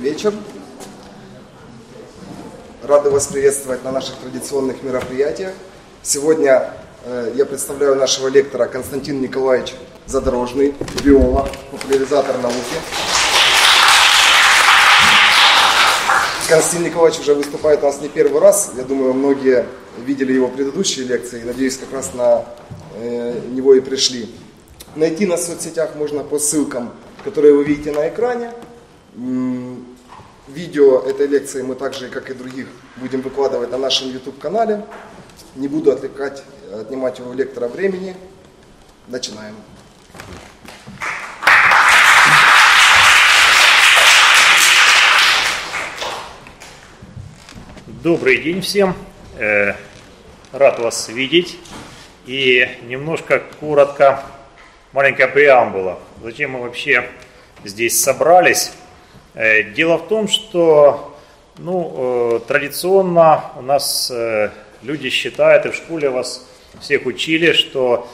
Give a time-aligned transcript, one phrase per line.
[0.00, 0.32] вечер.
[2.82, 5.52] Рады вас приветствовать на наших традиционных мероприятиях.
[6.02, 6.72] Сегодня
[7.04, 9.74] э, я представляю нашего лектора Константин Николаевич
[10.06, 10.74] Задорожный,
[11.04, 12.56] биолог, популяризатор науки.
[16.48, 18.72] Константин Николаевич уже выступает у нас не первый раз.
[18.76, 19.66] Я думаю, многие
[19.98, 22.46] видели его предыдущие лекции и, надеюсь, как раз на
[22.96, 24.34] э, него и пришли.
[24.96, 26.90] Найти нас в соцсетях можно по ссылкам,
[27.22, 28.50] которые вы видите на экране.
[30.54, 34.84] Видео этой лекции мы также, как и других, будем выкладывать на нашем YouTube-канале.
[35.54, 36.42] Не буду отвлекать,
[36.74, 38.16] отнимать у лектора времени.
[39.06, 39.54] Начинаем.
[47.86, 48.96] Добрый день всем.
[49.38, 49.74] Э,
[50.50, 51.58] рад вас видеть.
[52.26, 54.24] И немножко коротко,
[54.90, 56.00] маленькая преамбула.
[56.24, 57.08] Зачем мы вообще
[57.64, 58.72] здесь собрались?
[59.34, 61.16] Э, дело в том, что
[61.58, 64.50] ну, э, традиционно у нас э,
[64.82, 66.46] люди считают, и в школе вас
[66.80, 68.08] всех учили, что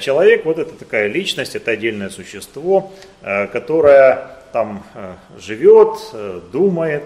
[0.00, 4.84] человек вот это такая личность, это отдельное существо, которое там
[5.38, 5.96] живет,
[6.52, 7.04] думает,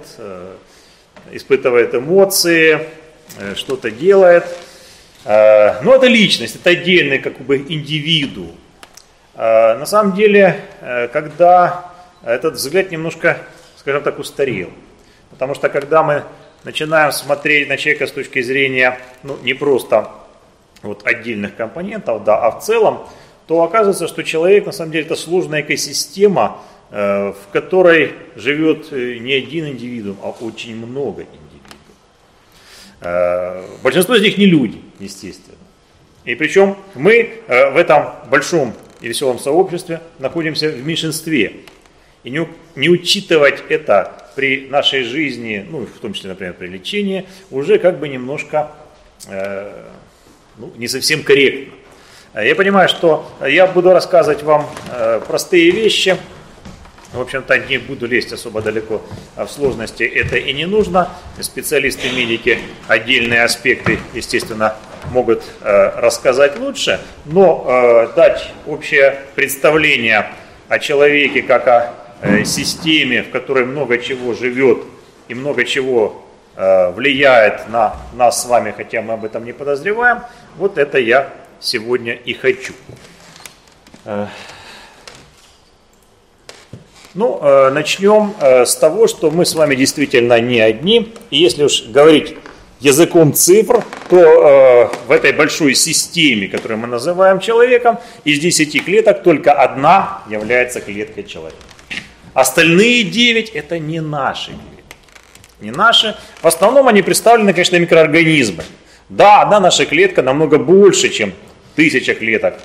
[1.30, 2.88] испытывает эмоции,
[3.54, 4.44] что-то делает.
[5.26, 8.56] Но это личность, это отдельный как бы индивидуум.
[9.36, 10.58] На самом деле,
[11.12, 11.92] когда
[12.24, 13.38] этот взгляд немножко
[13.84, 14.70] скажем так, устарел.
[15.28, 16.24] Потому что когда мы
[16.64, 20.08] начинаем смотреть на человека с точки зрения ну, не просто
[20.80, 23.06] вот отдельных компонентов, да, а в целом,
[23.46, 29.18] то оказывается, что человек на самом деле это сложная экосистема, э, в которой живет э,
[29.18, 31.44] не один индивидуум, а очень много индивидуумов.
[33.02, 35.58] Э, большинство из них не люди, естественно.
[36.24, 41.64] И причем мы в этом большом и веселом сообществе находимся в меньшинстве.
[42.24, 47.27] И не, не учитывать это при нашей жизни, ну, в том числе, например, при лечении,
[47.51, 48.73] уже как бы немножко
[49.29, 49.85] э,
[50.57, 51.74] ну, не совсем корректно.
[52.34, 56.17] Я понимаю, что я буду рассказывать вам э, простые вещи,
[57.13, 59.01] в общем-то, не буду лезть особо далеко
[59.36, 61.11] в сложности, это и не нужно.
[61.40, 62.58] Специалисты, медики
[62.89, 64.74] отдельные аспекты, естественно,
[65.13, 70.27] могут э, рассказать лучше, но э, дать общее представление
[70.68, 72.03] о человеке как о
[72.45, 74.79] системе, в которой много чего живет
[75.29, 76.25] и много чего
[76.57, 80.20] э, влияет на нас с вами, хотя мы об этом не подозреваем,
[80.57, 82.75] вот это я сегодня и хочу.
[84.05, 84.27] Э,
[87.14, 91.14] ну, начнем с того, что мы с вами действительно не одни.
[91.31, 92.36] И если уж говорить
[92.81, 99.52] языком цифр, то в этой большой системе, которую мы называем человеком, из 10 клеток только
[99.52, 101.63] одна является клеткой человека.
[102.34, 104.96] Остальные девять это не наши клетки.
[105.61, 106.17] Не наши.
[106.42, 108.68] В основном они представлены, конечно, микроорганизмами.
[109.08, 111.33] Да, одна наша клетка намного больше, чем
[111.77, 112.61] тысяча клеток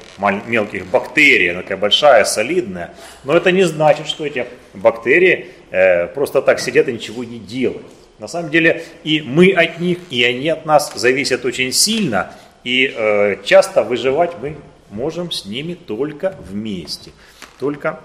[0.47, 2.93] мелких бактерий, она такая большая, солидная.
[3.23, 7.85] Но это не значит, что эти бактерии э, просто так сидят и ничего не делают.
[8.19, 12.33] На самом деле и мы от них, и они от нас зависят очень сильно.
[12.63, 14.57] И э, часто выживать мы
[14.89, 17.11] можем с ними только вместе.
[17.59, 17.99] Только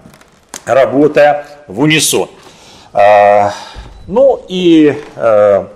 [0.64, 2.28] работая в унисон.
[2.92, 3.52] А,
[4.06, 5.66] ну и э,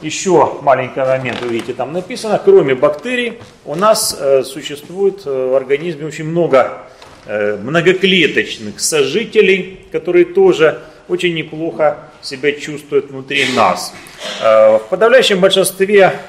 [0.00, 5.54] еще маленький момент, вы видите, там написано, кроме бактерий, у нас э, существует э, в
[5.54, 6.82] организме очень много
[7.28, 13.92] многоклеточных сожителей, которые тоже очень неплохо себя чувствуют внутри нас.
[14.40, 16.20] В подавляющем большинстве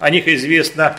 [0.00, 0.96] о них известно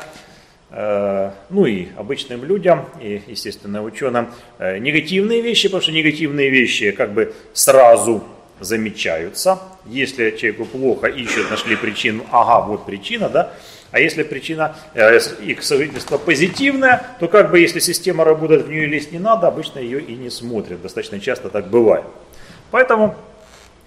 [0.71, 7.11] ну и обычным людям, и, естественно, ученым, э, негативные вещи, потому что негативные вещи как
[7.11, 8.23] бы сразу
[8.61, 9.59] замечаются.
[9.85, 13.53] Если человеку плохо ищут, нашли причину, ага, вот причина, да,
[13.91, 18.85] а если причина э, их свидетельства позитивная, то как бы если система работает, в нее
[18.85, 20.81] лезть не надо, обычно ее и не смотрят.
[20.81, 22.05] Достаточно часто так бывает.
[22.71, 23.15] Поэтому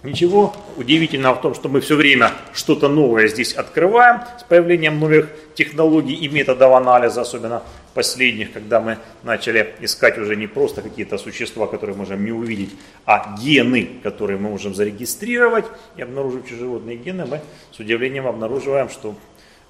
[0.05, 5.31] Ничего удивительного в том, что мы все время что-то новое здесь открываем с появлением новых
[5.55, 7.63] технологий и методов анализа, особенно
[7.95, 13.35] последних, когда мы начали искать уже не просто какие-то существа, которые можем не увидеть, а
[13.41, 15.65] гены, которые мы можем зарегистрировать
[15.97, 17.41] и обнаруживать животные гены, мы
[17.73, 19.15] с удивлением обнаруживаем, что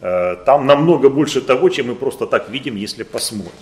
[0.00, 3.52] э, там намного больше того, чем мы просто так видим, если посмотрим.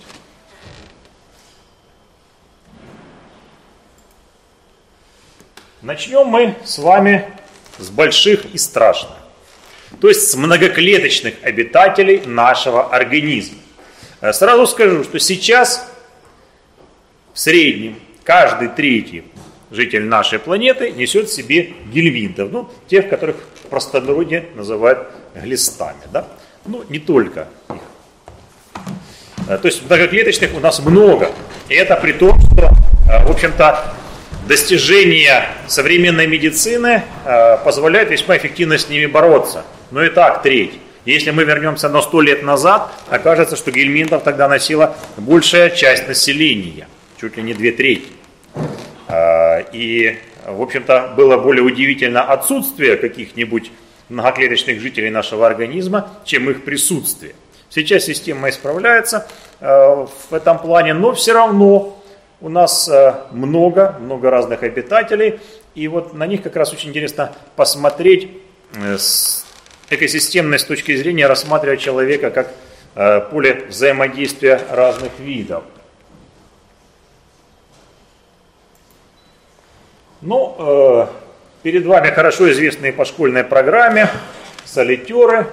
[5.83, 7.25] Начнем мы с вами
[7.77, 9.17] с больших и страшных,
[9.99, 13.57] то есть с многоклеточных обитателей нашего организма.
[14.21, 15.91] Э, сразу скажу, что сейчас
[17.33, 19.25] в среднем каждый третий
[19.71, 23.35] житель нашей планеты несет в себе гельминтов, ну, тех, которых
[23.65, 25.99] в простонародье называют глистами.
[26.13, 26.27] Да?
[26.65, 29.49] Ну, не только их.
[29.49, 31.29] Э, то есть многоклеточных у нас много.
[31.67, 32.69] И это при том, что,
[33.11, 33.95] э, в общем-то,
[34.47, 39.63] достижения современной медицины э, позволяют весьма эффективно с ними бороться.
[39.91, 40.73] Но и так треть.
[41.05, 46.87] Если мы вернемся на 100 лет назад, окажется, что гельминтов тогда носила большая часть населения,
[47.19, 48.07] чуть ли не две трети.
[49.73, 53.71] И, в общем-то, было более удивительно отсутствие каких-нибудь
[54.07, 57.35] многоклеточных жителей нашего организма, чем их присутствие.
[57.69, 59.27] Сейчас система исправляется
[59.59, 59.65] э,
[60.29, 62.02] в этом плане, но все равно
[62.43, 65.39] у нас э, много, много разных обитателей,
[65.75, 68.29] и вот на них как раз очень интересно посмотреть
[68.75, 69.45] э, с
[69.89, 72.51] экосистемной с точки зрения, рассматривать человека как
[73.31, 75.63] поле взаимодействия разных видов.
[80.21, 81.09] Ну,
[81.63, 84.07] перед вами хорошо известные по школьной программе
[84.63, 85.47] солитеры,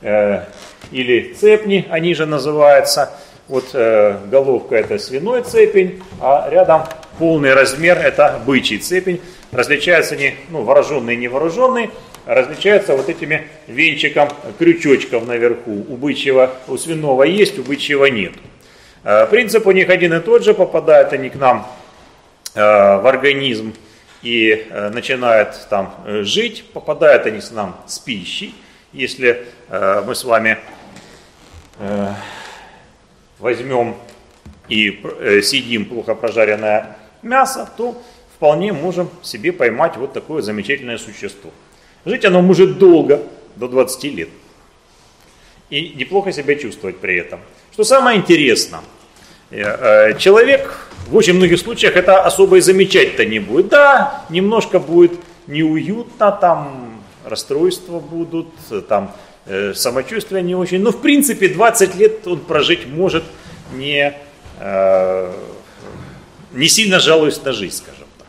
[0.00, 3.10] или цепни, они же называются.
[3.50, 6.84] Вот э, головка это свиной цепень, а рядом
[7.18, 9.20] полный размер это бычий цепень.
[9.50, 11.90] Различаются они, ну, вооруженные и невооруженные,
[12.26, 15.84] различаются вот этими венчиком крючочков наверху.
[15.88, 18.34] У бычьего, у свиного есть, у бычьего нет.
[19.02, 21.66] Э, принцип у них один и тот же, попадают они к нам
[22.54, 23.74] э, в организм
[24.22, 28.54] и э, начинают там э, жить, попадают они с нам с пищей.
[28.92, 30.56] Если э, мы с вами
[31.82, 32.12] Э,
[33.40, 33.96] возьмем
[34.68, 38.00] и э, съедим плохо прожаренное мясо, то
[38.36, 41.50] вполне можем себе поймать вот такое замечательное существо.
[42.04, 43.22] Жить оно может долго,
[43.56, 44.28] до 20 лет.
[45.70, 47.40] И неплохо себя чувствовать при этом.
[47.72, 48.80] Что самое интересное,
[49.50, 53.68] э, человек в очень многих случаях это особо и замечать-то не будет.
[53.68, 55.12] Да, немножко будет
[55.46, 58.48] неуютно, там расстройства будут,
[58.88, 59.29] там Э,
[59.74, 60.80] самочувствие не очень.
[60.80, 63.24] Но в принципе 20 лет он прожить может,
[63.72, 64.14] не,
[64.60, 65.32] э,
[66.52, 68.28] не сильно жалуясь на жизнь, скажем так.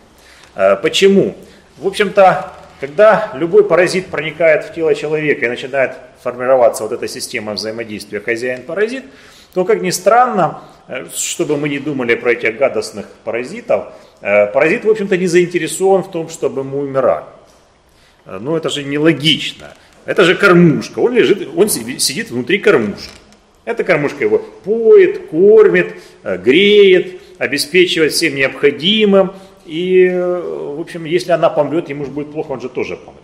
[0.55, 1.35] Э, почему?
[1.77, 7.53] В общем-то, когда любой паразит проникает в тело человека и начинает формироваться вот эта система
[7.53, 9.03] взаимодействия хозяин-паразит,
[9.53, 10.61] то, как ни странно,
[11.13, 16.29] чтобы мы не думали про этих гадостных паразитов, паразит, в общем-то, не заинтересован в том,
[16.29, 17.25] чтобы мы умирали.
[18.25, 19.73] Ну, это же нелогично.
[20.05, 20.99] Это же кормушка.
[20.99, 23.09] Он лежит, он сидит внутри кормушки.
[23.65, 25.93] Эта кормушка его поет, кормит,
[26.23, 29.33] э, греет, обеспечивает всем необходимым.
[29.65, 33.21] И, э, в общем, если она помрет, ему же будет плохо, он же тоже помрет.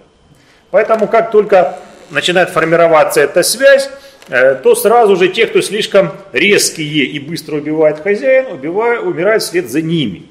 [0.69, 1.79] Поэтому, как только
[2.11, 3.89] начинает формироваться эта связь,
[4.29, 9.69] э, то сразу же те, кто слишком резкие и быстро убивает хозяин, убивают, умирают вслед
[9.69, 10.23] за ними.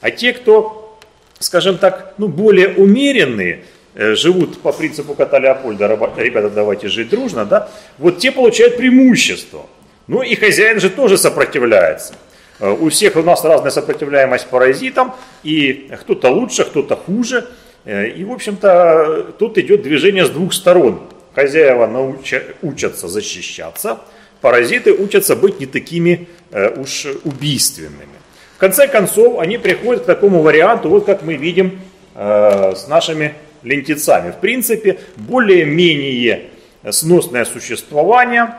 [0.00, 0.98] А те, кто,
[1.38, 3.64] скажем так, ну, более умеренные,
[3.94, 5.86] живут по принципу кота Леопольда,
[6.16, 7.68] ребята, давайте жить дружно, да,
[7.98, 9.66] вот те получают преимущество.
[10.06, 12.14] Ну и хозяин же тоже сопротивляется.
[12.60, 17.46] Э, у всех у нас разная сопротивляемость паразитам, и кто-то лучше, кто-то хуже.
[17.84, 21.00] Э, и, в общем-то, тут идет движение с двух сторон.
[21.34, 23.98] Хозяева науча, учатся защищаться,
[24.40, 26.28] паразиты учатся быть не такими
[26.76, 28.14] уж убийственными.
[28.54, 31.80] В конце концов, они приходят к такому варианту, вот как мы видим
[32.14, 34.30] с нашими лентицами.
[34.30, 36.50] В принципе, более-менее
[36.90, 38.54] сносное существование,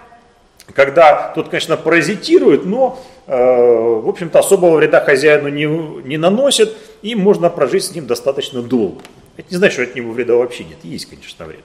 [0.73, 5.65] когда тот, конечно, паразитирует, но, э, в общем-то, особого вреда хозяину не,
[6.07, 9.01] не наносит, и можно прожить с ним достаточно долго.
[9.37, 10.77] Это не значит, что от него вреда вообще нет.
[10.83, 11.59] Есть, конечно, вред.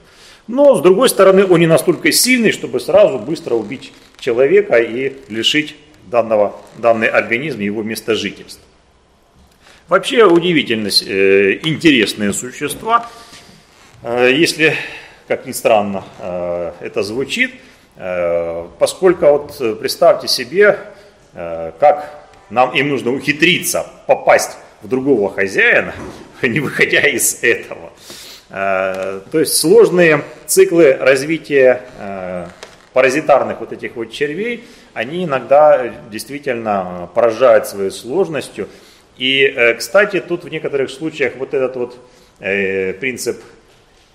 [0.47, 5.75] Но, с другой стороны, он не настолько сильный, чтобы сразу быстро убить человека и лишить
[6.07, 8.63] данного, данный организм его места жительства.
[9.87, 13.09] Вообще удивительность, э, интересные существа.
[14.03, 14.75] Э, если,
[15.27, 17.53] как ни странно, э, это звучит,
[17.97, 20.79] э, поскольку вот представьте себе,
[21.33, 25.93] как нам им нужно ухитриться попасть в другого хозяина,
[26.41, 27.93] не выходя из этого.
[28.49, 31.83] То есть сложные циклы развития
[32.91, 38.67] паразитарных вот этих вот червей, они иногда действительно поражают своей сложностью.
[39.17, 41.97] И, кстати, тут в некоторых случаях вот этот вот
[42.39, 43.41] принцип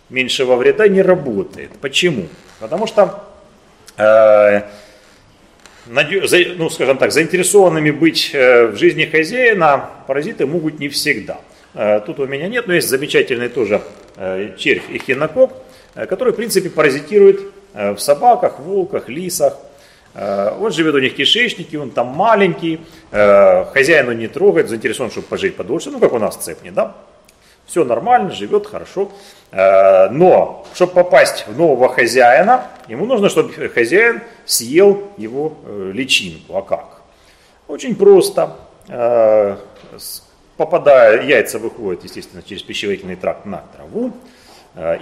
[0.08, 1.70] меньшего вреда не работает.
[1.80, 2.26] Почему?
[2.60, 3.24] Потому что,
[3.96, 4.62] э,
[5.86, 11.38] ну, скажем так, заинтересованными быть э, в жизни хозяина паразиты могут не всегда.
[11.74, 13.82] Э, тут у меня нет, но есть замечательный тоже
[14.16, 15.52] э, червь эхинокок,
[15.94, 17.40] э, который, в принципе, паразитирует
[17.74, 19.58] э, в собаках, волках, лисах.
[20.58, 25.56] Вот живет у них кишечники, он там маленький, хозяин он не трогает, заинтересован, чтобы пожить
[25.56, 26.94] подольше, ну как у нас в цепне, да?
[27.66, 29.10] Все нормально, живет хорошо.
[29.52, 35.56] Но, чтобы попасть в нового хозяина, ему нужно, чтобы хозяин съел его
[35.92, 36.56] личинку.
[36.56, 37.02] А как?
[37.68, 38.56] Очень просто.
[40.56, 44.12] Попадая, яйца выходят, естественно, через пищеварительный тракт на траву.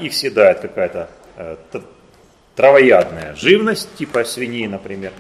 [0.00, 1.08] Их съедает какая-то
[2.56, 5.12] травоядная живность, типа свиньи, например.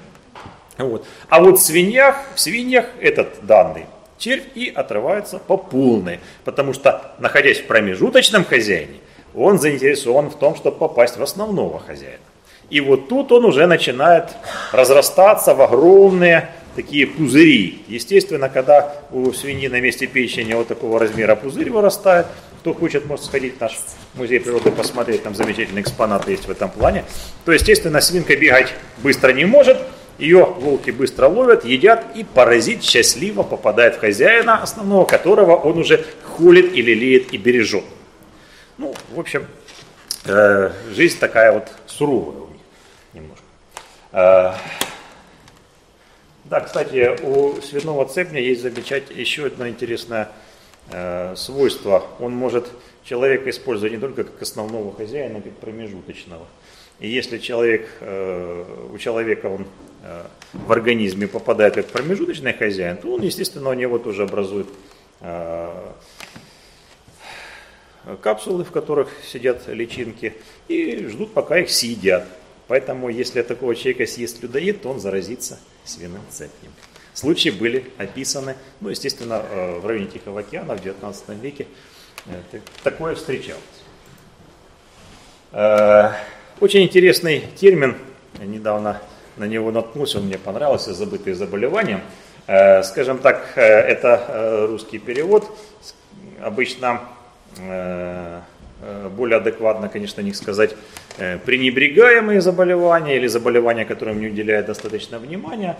[0.78, 1.06] Вот.
[1.28, 3.86] А вот в свиньях, в свиньях этот данный
[4.24, 9.00] червь и отрывается по полной, потому что, находясь в промежуточном хозяине,
[9.34, 12.18] он заинтересован в том, чтобы попасть в основного хозяина.
[12.70, 14.30] И вот тут он уже начинает
[14.72, 17.84] разрастаться в огромные такие пузыри.
[17.88, 22.26] Естественно, когда у свиньи на месте печени вот такого размера пузырь вырастает,
[22.60, 23.78] кто хочет, может сходить в наш
[24.14, 27.04] музей природы, посмотреть, там замечательные экспонаты есть в этом плане.
[27.44, 29.76] То, естественно, свинка бегать быстро не может,
[30.18, 36.04] ее волки быстро ловят, едят, и паразит счастливо попадает в хозяина основного, которого он уже
[36.22, 37.84] холит и лелеет и бережет.
[38.78, 39.46] Ну, в общем,
[40.24, 42.62] э, жизнь такая вот суровая у них
[43.12, 43.44] немножко.
[44.12, 44.52] Э,
[46.44, 50.28] да, кстати, у свиного цепня есть замечать еще одно интересное
[50.90, 52.04] э, свойство.
[52.20, 52.68] Он может
[53.04, 56.46] человека использовать не только как основного хозяина, но и как промежуточного.
[57.00, 59.66] И если человек, э, у человека он
[60.52, 64.68] в организме попадает как промежуточный хозяин, то он, естественно, у него тоже образует
[65.20, 65.92] э,
[68.22, 70.34] капсулы, в которых сидят личинки,
[70.68, 72.26] и ждут, пока их съедят.
[72.68, 76.72] Поэтому, если такого человека съест людоед, то он заразится свиным цепнем.
[77.12, 79.44] Случаи были описаны, ну, естественно,
[79.80, 81.66] в районе Тихого океана в 19 веке
[82.82, 83.62] такое встречалось.
[86.60, 87.96] Очень интересный термин,
[88.40, 89.00] недавно
[89.36, 92.00] на него наткнулся, он мне понравился, забытые заболевания.
[92.46, 95.50] Э, скажем так, э, это э, русский перевод.
[96.42, 97.00] Обычно
[99.16, 100.74] более адекватно, конечно, не сказать
[101.16, 105.78] пренебрегаемые заболевания или заболевания, которым не уделяют достаточно внимания.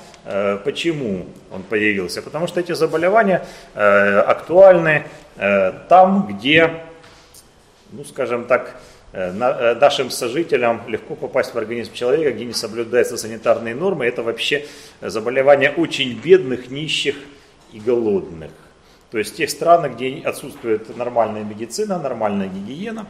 [0.65, 2.23] Почему он появился?
[2.23, 3.45] Потому что эти заболевания
[3.75, 5.05] актуальны
[5.89, 6.71] там, где,
[7.91, 8.77] ну скажем так,
[9.15, 14.07] нашим сожителям легко попасть в организм человека, где не соблюдаются санитарные нормы.
[14.07, 14.67] Это вообще
[15.01, 17.15] заболевание очень бедных, нищих
[17.73, 18.51] и голодных.
[19.13, 23.07] То есть тех странах, где отсутствует нормальная медицина, нормальная гигиена,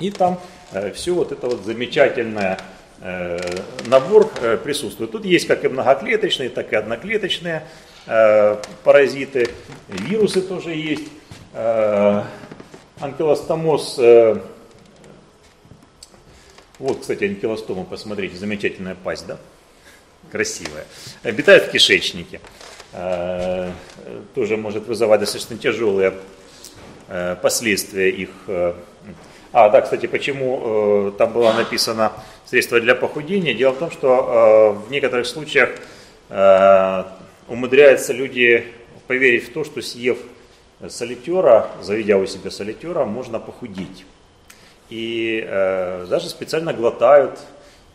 [0.00, 0.40] и там
[0.72, 2.58] э, все вот это вот замечательное
[3.86, 4.28] набор
[4.62, 5.10] присутствует.
[5.10, 7.62] Тут есть как и многоклеточные, так и одноклеточные
[8.84, 9.48] паразиты,
[9.88, 11.08] вирусы тоже есть.
[13.00, 13.98] Анкилостомоз
[16.80, 19.38] вот, кстати, анкилостома, посмотрите, замечательная пасть, да?
[20.32, 20.86] Красивая.
[21.22, 22.40] Обитает в кишечнике.
[22.94, 23.70] Э,
[24.34, 26.14] тоже может вызывать достаточно тяжелые
[27.08, 28.30] э, последствия их.
[28.46, 28.72] Э.
[29.52, 32.12] А, да, кстати, почему там было написано
[32.46, 33.52] средство для похудения?
[33.52, 35.70] Дело в том, что в некоторых случаях
[37.48, 38.64] умудряются люди
[39.08, 40.18] поверить в то, что съев
[40.88, 44.04] солитера, заведя у себя солитера, можно похудеть
[44.90, 47.38] и э, даже специально глотают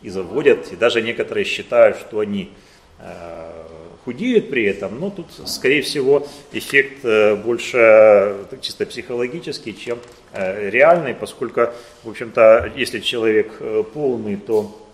[0.02, 2.50] и заводят, и даже некоторые считают, что они
[2.98, 3.56] э,
[4.04, 9.98] худеют при этом, но тут, скорее всего, эффект э, больше э, чисто психологический, чем
[10.32, 11.68] э, реальный, поскольку,
[12.04, 14.88] в общем-то, если человек э, полный, то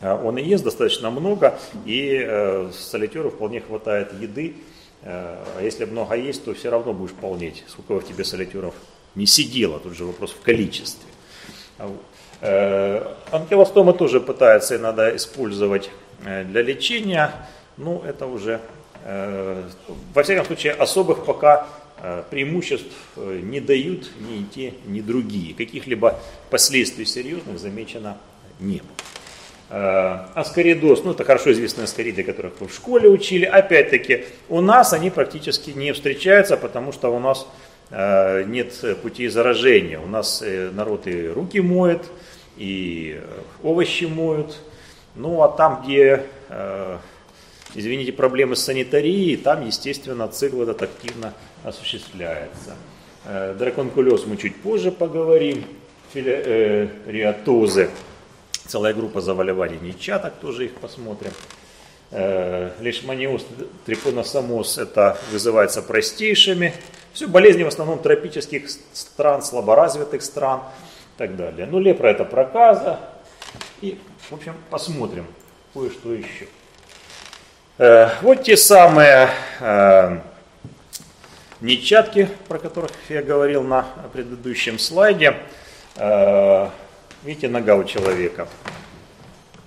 [0.00, 4.54] э, он и ест достаточно много, и э, солитеру вполне хватает еды,
[5.06, 8.74] а если много есть, то все равно будешь полнеть, сколько в тебе солитеров
[9.14, 11.13] не сидело, тут же вопрос в количестве.
[12.40, 15.90] Э, Анкилостомы тоже пытаются иногда использовать
[16.24, 17.32] э, для лечения,
[17.76, 18.60] но это уже,
[19.04, 19.62] э,
[20.14, 21.66] во всяком случае, особых пока
[22.28, 25.54] преимуществ не дают ни те, ни другие.
[25.54, 28.18] Каких-либо последствий серьезных замечено
[28.60, 28.82] не
[29.70, 30.28] было.
[30.34, 33.46] Аскоридоз, ну это хорошо известные аскориды, которых вы в школе учили.
[33.46, 37.46] Опять-таки, у нас они практически не встречаются, потому что у нас
[37.90, 38.72] нет
[39.02, 40.00] путей заражения.
[40.00, 42.04] У нас э, народ и руки моет,
[42.56, 43.20] и
[43.62, 44.58] овощи моют.
[45.14, 46.98] Ну а там, где, э,
[47.74, 52.76] извините, проблемы с санитарией, там, естественно, цикл этот активно осуществляется.
[53.24, 55.64] Драконкулез мы чуть позже поговорим.
[56.12, 57.90] Филиатозы,
[58.66, 61.32] целая группа заболеваний нечаток, тоже их посмотрим.
[62.14, 63.44] Лишманиоз,
[63.86, 66.72] трипоносомоз, это вызывается простейшими
[67.14, 70.62] все болезни в основном тропических стран, слаборазвитых стран
[71.14, 71.66] и так далее.
[71.66, 72.98] Ну, лепра это проказа.
[73.80, 75.26] И, в общем, посмотрим
[75.72, 76.48] кое-что еще.
[77.78, 79.30] Э, вот те самые
[79.60, 80.18] э,
[82.48, 85.36] про которых я говорил на предыдущем слайде.
[85.94, 86.68] Э,
[87.22, 88.48] видите, нога у человека.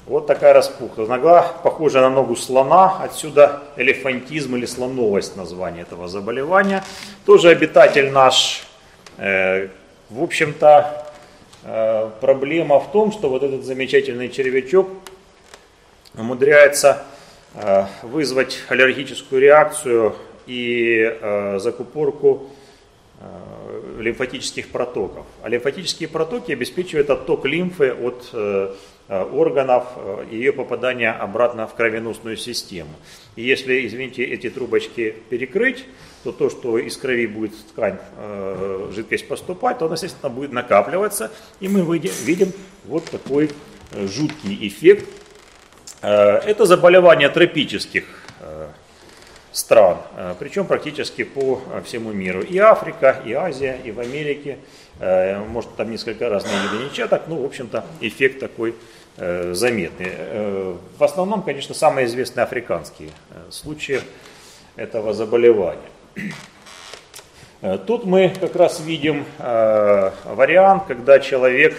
[0.08, 1.06] Вот такая распухлая.
[1.06, 6.82] Нога похожа на ногу слона, отсюда элефантизм или слоновость название этого заболевания.
[7.26, 8.66] Тоже обитатель наш,
[9.18, 9.68] э,
[10.10, 11.12] в общем-то,
[11.66, 14.88] э, проблема в том, что вот этот замечательный червячок
[16.16, 17.04] умудряется
[17.54, 22.48] э, вызвать аллергическую реакцию и э, закупорку
[23.20, 25.26] э, лимфатических протоков.
[25.44, 28.74] А лимфатические протоки обеспечивают отток лимфы от Э,
[29.10, 29.86] органов
[30.30, 32.92] и э, ее попадания обратно в кровеносную систему.
[33.36, 35.86] И если, извините, эти трубочки перекрыть,
[36.24, 40.52] то то, что из крови будет в ткань э, жидкость поступать, то она, естественно, будет
[40.52, 42.52] накапливаться, и мы видим
[42.86, 43.52] вот такой
[43.94, 45.08] жуткий эффект.
[46.02, 48.04] Это заболевание тропических
[49.52, 49.98] стран,
[50.38, 52.42] причем практически по всему миру.
[52.42, 54.60] И Африка, и Азия, и в Америке,
[55.00, 58.74] может там несколько разных нечаток, ну, в общем-то, эффект такой
[59.20, 60.06] Э, заметны.
[60.12, 64.02] Э, в основном, конечно, самые известные африканские э, случаи
[64.76, 65.82] этого заболевания.
[67.88, 71.76] Тут мы как раз видим вариант, когда человек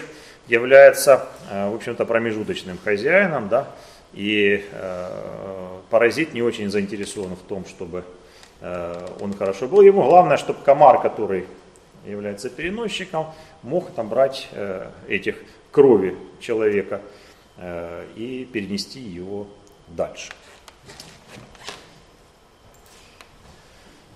[0.49, 3.69] является, в общем-то, промежуточным хозяином, да,
[4.11, 4.65] и
[5.89, 8.03] паразит не очень заинтересован в том, чтобы
[9.21, 9.79] он хорошо был.
[9.79, 11.45] Ему главное, чтобы комар, который
[12.09, 13.27] является переносчиком,
[13.63, 14.49] мог там брать
[15.07, 15.35] этих
[15.71, 17.01] крови человека
[17.61, 19.45] Э, и перенести его
[19.89, 20.31] дальше.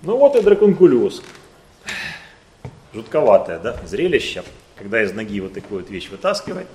[0.01, 1.21] Ну вот и драконкулез.
[2.93, 4.43] Жутковатое, да, зрелище,
[4.77, 6.67] когда из ноги вот такую вот вещь вытаскивает.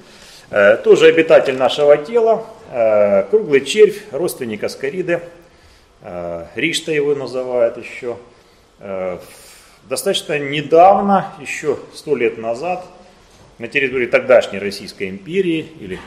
[0.50, 5.22] Э, тоже обитатель нашего тела, э, круглый червь, родственник аскариды,
[6.54, 8.18] Ришта его называют еще.
[9.88, 12.85] Достаточно недавно, еще сто лет назад,
[13.57, 15.98] на территории тогдашней Российской империи или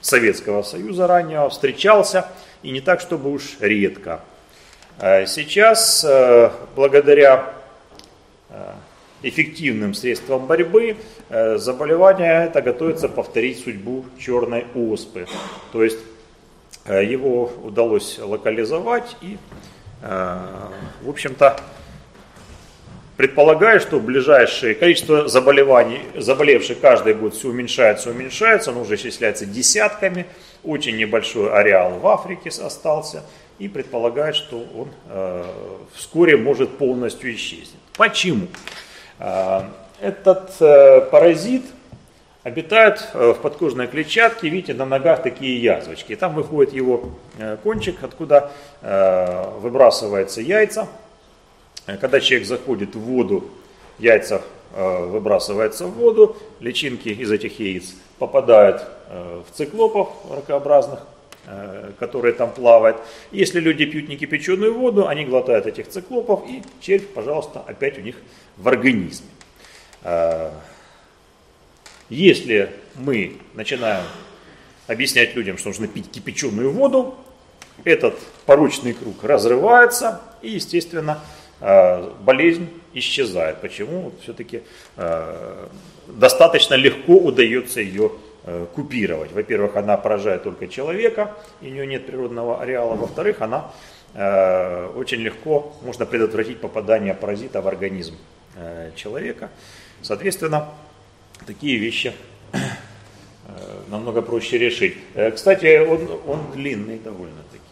[0.00, 2.26] Советского Союза раннего встречался,
[2.64, 4.20] и не так, чтобы уж редко.
[4.98, 7.52] А сейчас, э, благодаря
[8.50, 8.72] э,
[9.22, 10.96] эффективным средствам борьбы,
[11.28, 15.26] э, заболевание это готовится повторить судьбу черной оспы.
[15.70, 15.98] То есть
[16.84, 19.36] его удалось локализовать и,
[20.00, 21.60] в общем-то,
[23.18, 30.24] предполагаю, что ближайшее количество заболеваний, заболевших каждый год все уменьшается, уменьшается, оно уже исчисляется десятками,
[30.62, 33.24] очень небольшой ареал в Африке остался,
[33.58, 35.44] и предполагает, что он э,
[35.94, 37.80] вскоре может полностью исчезнуть.
[37.96, 38.46] Почему?
[39.18, 39.62] Э,
[40.00, 41.64] этот э, паразит
[42.44, 46.14] обитает э, в подкожной клетчатке, видите, на ногах такие язвочки.
[46.14, 50.86] Там выходит его э, кончик, откуда э, выбрасываются яйца,
[51.96, 53.50] когда человек заходит в воду,
[53.98, 54.42] яйца
[54.74, 61.00] э, выбрасываются в воду, личинки из этих яиц попадают э, в циклопов ракообразных,
[61.98, 62.98] которые там плавают.
[63.30, 68.16] Если люди пьют некипяченую воду, они глотают этих циклопов, и червь, пожалуйста, опять у них
[68.58, 69.28] в организме.
[72.10, 74.04] Если мы начинаем
[74.88, 77.14] объяснять людям, что нужно пить кипяченую воду,
[77.84, 83.60] этот порочный круг разрывается, и, естественно, Э, болезнь исчезает.
[83.60, 84.12] Почему?
[84.22, 84.62] Все-таки
[84.96, 85.66] э,
[86.06, 88.12] достаточно легко удается ее
[88.44, 89.32] э, купировать.
[89.32, 92.94] Во-первых, она поражает только человека, и у нее нет природного ареала.
[92.94, 93.70] Во-вторых, она
[94.96, 98.16] очень легко можно предотвратить попадание паразита в организм
[98.96, 99.50] человека.
[100.00, 100.70] Соответственно,
[101.46, 102.14] такие вещи
[103.88, 104.96] намного проще решить.
[105.34, 107.62] Кстати, он, он длинный довольно-таки.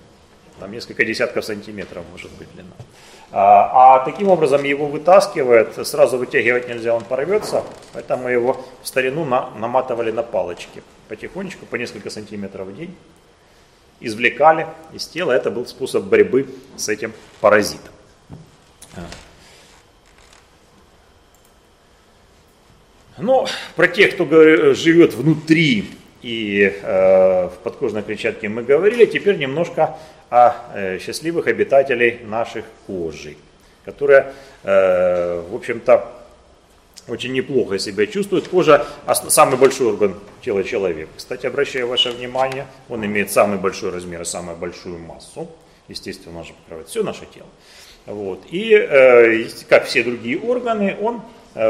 [0.61, 2.77] Там несколько десятков сантиметров может быть длина.
[3.33, 9.25] А, а таким образом его вытаскивает, сразу вытягивать нельзя, он порвется, поэтому его в старину
[9.25, 10.83] на, наматывали на палочки.
[11.09, 12.97] Потихонечку, по несколько сантиметров в день
[14.01, 15.33] извлекали из тела.
[15.33, 17.93] Это был способ борьбы с этим паразитом.
[23.19, 24.25] Ну, про тех, кто
[24.75, 25.91] живет внутри
[26.27, 29.97] и э, в подкожной клетчатке мы говорили, теперь немножко
[30.29, 33.37] о э, счастливых обитателей наших кожи,
[33.85, 34.33] которые,
[34.65, 36.05] э, в общем-то,
[37.07, 38.49] очень неплохо себя чувствуют.
[38.49, 38.85] Кожа–
[39.29, 41.11] самый большой орган тела человека.
[41.17, 45.49] Кстати, обращаю ваше внимание, он имеет самый большой размер и самую большую массу.
[45.87, 47.47] Естественно, он же покрывает все наше тело.
[48.07, 48.43] Вот.
[48.51, 51.23] И, э, как все другие органы, он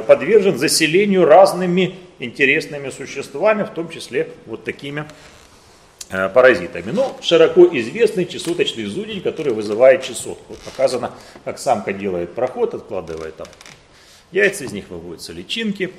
[0.06, 5.04] подвержен заселению разными интересными существами, в том числе вот такими
[6.10, 6.90] э, паразитами.
[6.92, 10.54] Ну, широко известный чесоточный зудень, который вызывает чесотку.
[10.64, 11.12] Показано,
[11.44, 13.46] как самка делает проход, откладывает там
[14.32, 15.92] яйца, из них выводятся личинки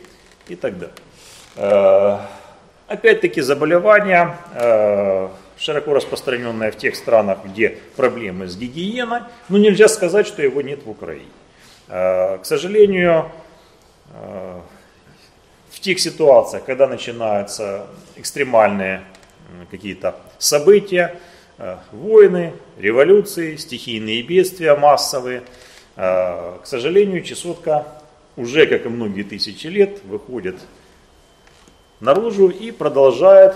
[0.48, 0.96] и так далее.
[1.56, 2.20] Э,
[2.88, 10.28] опять-таки заболевания, э, широко распространенное в тех странах, где проблемы с гигиеной, но нельзя сказать,
[10.28, 11.26] что его нет в Украине.
[11.88, 13.32] К сожалению,
[15.70, 19.04] в тех ситуациях, когда начинаются экстремальные
[19.70, 21.16] какие-то события,
[21.58, 25.44] э, войны, революции, стихийные бедствия массовые,
[25.96, 27.88] э, к сожалению, чесотка
[28.36, 30.56] уже, как и многие тысячи лет, выходит
[32.00, 33.56] наружу и продолжает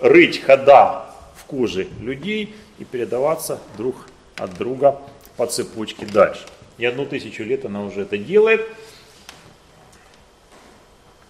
[0.00, 1.06] рыть хода
[1.36, 5.00] в коже людей и передаваться друг от друга
[5.36, 6.46] по цепочке дальше.
[6.78, 8.64] Не одну тысячу лет она уже это делает.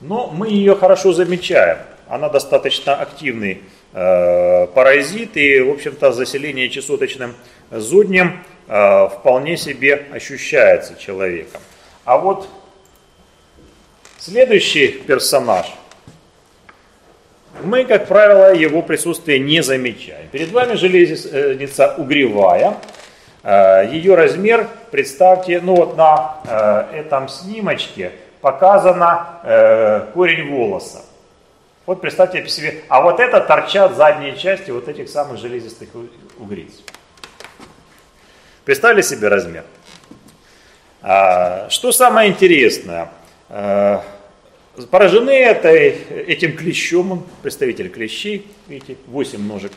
[0.01, 1.79] Но мы ее хорошо замечаем.
[2.09, 7.35] Она достаточно активный э, паразит, и, в общем-то, заселение чесоточным
[7.71, 11.61] зуднем э, вполне себе ощущается человеком.
[12.05, 12.49] А вот
[14.19, 15.67] следующий персонаж,
[17.65, 20.29] мы, как правило, его присутствие не замечаем.
[20.29, 22.77] Перед вами железница угревая.
[23.43, 26.39] Э, ее размер, представьте, ну вот на
[26.93, 31.03] э, этом снимочке– показано э, корень волоса.
[31.87, 35.89] Вот представьте себе, а вот это торчат задние части вот этих самых железистых
[36.39, 36.73] угриц.
[38.65, 39.65] Представили себе размер?
[41.01, 43.11] А, что самое интересное?
[43.49, 44.05] А,
[44.91, 45.89] поражены этой,
[46.27, 49.73] этим клещом, он представитель клещей, видите, 8 ножек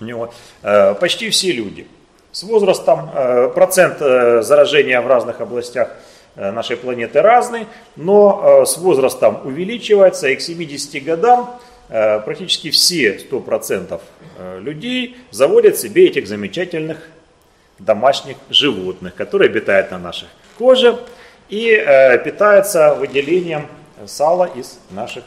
[0.00, 1.88] у него, а, почти все люди.
[2.30, 8.66] С возрастом а, процент а, заражения в разных областях Э, нашей планеты разный, но э,
[8.66, 14.00] с возрастом увеличивается, и к 70 годам э, практически все 100%
[14.60, 16.98] людей заводят себе этих замечательных
[17.78, 20.98] домашних животных, которые обитают на нашей коже
[21.48, 21.70] и
[22.24, 23.66] питаются выделением
[24.06, 25.24] сала из наших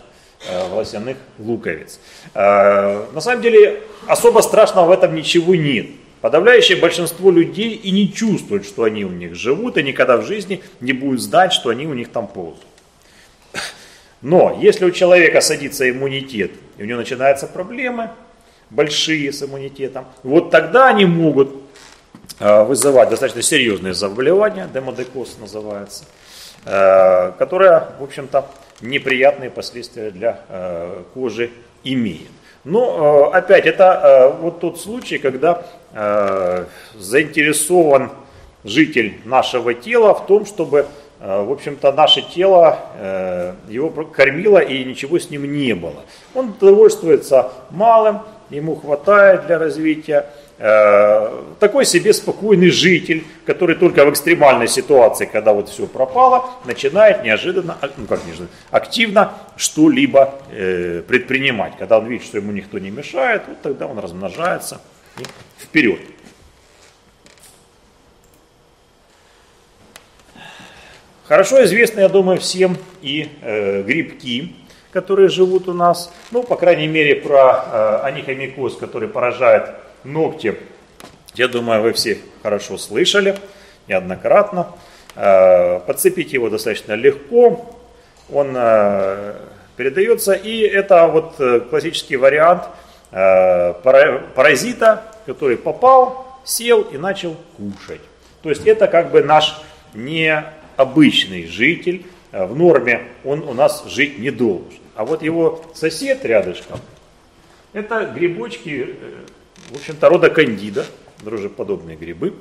[0.70, 2.00] волосяных луковиц.
[2.34, 5.88] На самом деле особо страшного в этом ничего нет.
[6.22, 10.62] Подавляющее большинство людей и не чувствуют, что они у них живут, и никогда в жизни
[10.82, 12.66] не будут знать, что они у них там ползают.
[14.22, 18.10] Но если у человека садится иммунитет, и у него начинаются проблемы,
[18.70, 21.56] большие с иммунитетом, вот тогда они могут
[22.40, 26.04] э, вызывать достаточно серьезные заболевания, демодекоз называется,
[26.66, 28.46] э, которые, в общем-то,
[28.82, 31.52] неприятные последствия для э, кожи
[31.86, 32.28] имеет.
[32.66, 38.12] Но опять, это вот тот случай, когда заинтересован
[38.64, 40.88] житель нашего тела в том, чтобы,
[41.20, 46.04] э, в общем-то, наше тело э, его кормило и ничего с ним не было.
[46.34, 50.26] Он довольствуется малым, ему хватает для развития.
[51.60, 57.78] Такой себе спокойный житель, который только в экстремальной ситуации, когда вот все пропало, начинает неожиданно,
[57.96, 61.78] ну как неожиданно, активно что-либо предпринимать.
[61.80, 64.82] Когда он видит, что ему никто не мешает, вот тогда он размножается
[65.70, 66.00] вперед.
[71.28, 74.56] Хорошо известны, я думаю, всем и э, грибки,
[74.92, 76.12] которые живут у нас.
[76.32, 79.70] Ну, по крайней мере, про э, аникомикоз, который поражает
[80.04, 80.58] ногти,
[81.36, 83.38] я думаю, вы все хорошо слышали
[83.88, 84.70] неоднократно.
[85.16, 87.76] Э, подцепить его достаточно легко,
[88.34, 89.36] он э,
[89.78, 92.64] передается, и это вот э, классический вариант
[93.12, 93.74] э,
[94.34, 98.02] паразита, который попал, сел и начал кушать.
[98.42, 99.62] То есть это как бы наш
[99.94, 104.80] необычный житель, э, в норме он у нас жить не должен.
[104.96, 106.80] А вот его сосед рядышком,
[107.74, 108.96] это грибочки, э,
[109.70, 110.84] в общем-то, рода кандида,
[111.22, 112.34] дрожжеподобные грибы,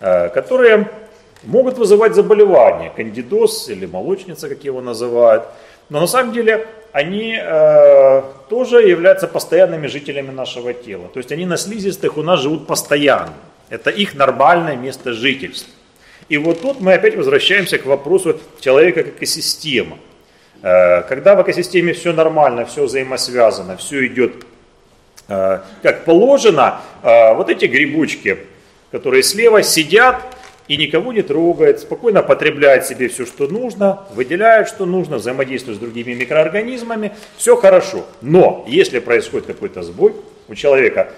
[0.00, 0.90] э, которые
[1.44, 5.44] могут вызывать заболевания, кандидоз или молочница, как его называют.
[5.88, 11.08] Но на самом деле они э, тоже являются постоянными жителями нашего тела.
[11.12, 13.34] То есть они на слизистых у нас живут постоянно.
[13.68, 15.72] Это их нормальное место жительства.
[16.28, 19.98] И вот тут мы опять возвращаемся к вопросу человека как экосистема.
[20.62, 24.46] Э, когда в экосистеме все нормально, все взаимосвязано, все идет
[25.28, 28.38] э, как положено, э, вот эти грибочки,
[28.90, 30.22] которые слева сидят,
[30.68, 35.80] и никого не трогает, спокойно потребляет себе все, что нужно, выделяет, что нужно, взаимодействует с
[35.80, 38.04] другими микроорганизмами, все хорошо.
[38.22, 40.14] Но если происходит какой-то сбой,
[40.48, 41.12] у человека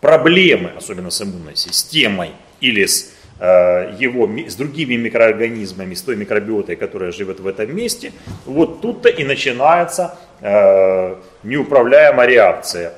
[0.00, 2.30] проблемы, особенно с иммунной системой
[2.60, 8.12] или с э, его, с другими микроорганизмами, с той микробиотой, которая живет в этом месте,
[8.46, 12.94] вот тут-то и начинается э, неуправляемая реакция.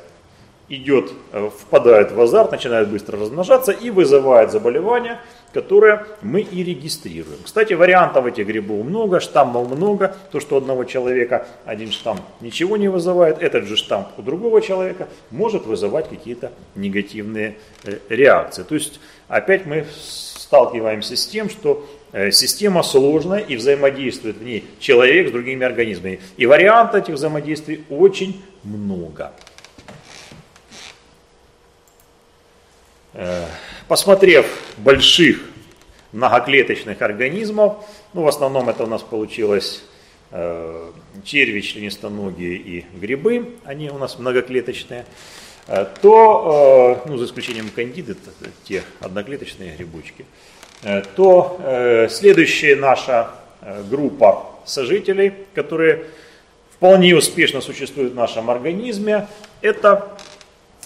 [0.68, 5.18] Идет, э, впадает в азарт, начинает быстро размножаться и вызывает заболевание,
[5.52, 7.38] которое мы и регистрируем.
[7.44, 10.16] Кстати, вариантов этих грибов много, штаммов много.
[10.30, 14.60] То, что у одного человека один штамм ничего не вызывает, этот же штамм у другого
[14.60, 18.62] человека может вызывать какие-то негативные э, реакции.
[18.62, 24.64] То есть опять мы сталкиваемся с тем, что Э, система сложная и взаимодействует в ней
[24.80, 26.20] человек с другими организмами.
[26.36, 29.32] И вариантов этих взаимодействий очень много.
[33.88, 34.46] Посмотрев
[34.78, 35.40] больших
[36.12, 39.84] многоклеточных организмов, ну в основном это у нас получилось
[40.30, 40.90] э,
[41.24, 45.04] черви, членистоногие и грибы, они у нас многоклеточные,
[46.02, 48.16] то, ну за исключением кандиды,
[48.64, 50.24] те одноклеточные грибочки,
[50.82, 56.06] Э, то э, следующая наша э, группа сожителей, которые
[56.74, 59.28] вполне успешно существуют в нашем организме,
[59.60, 60.16] это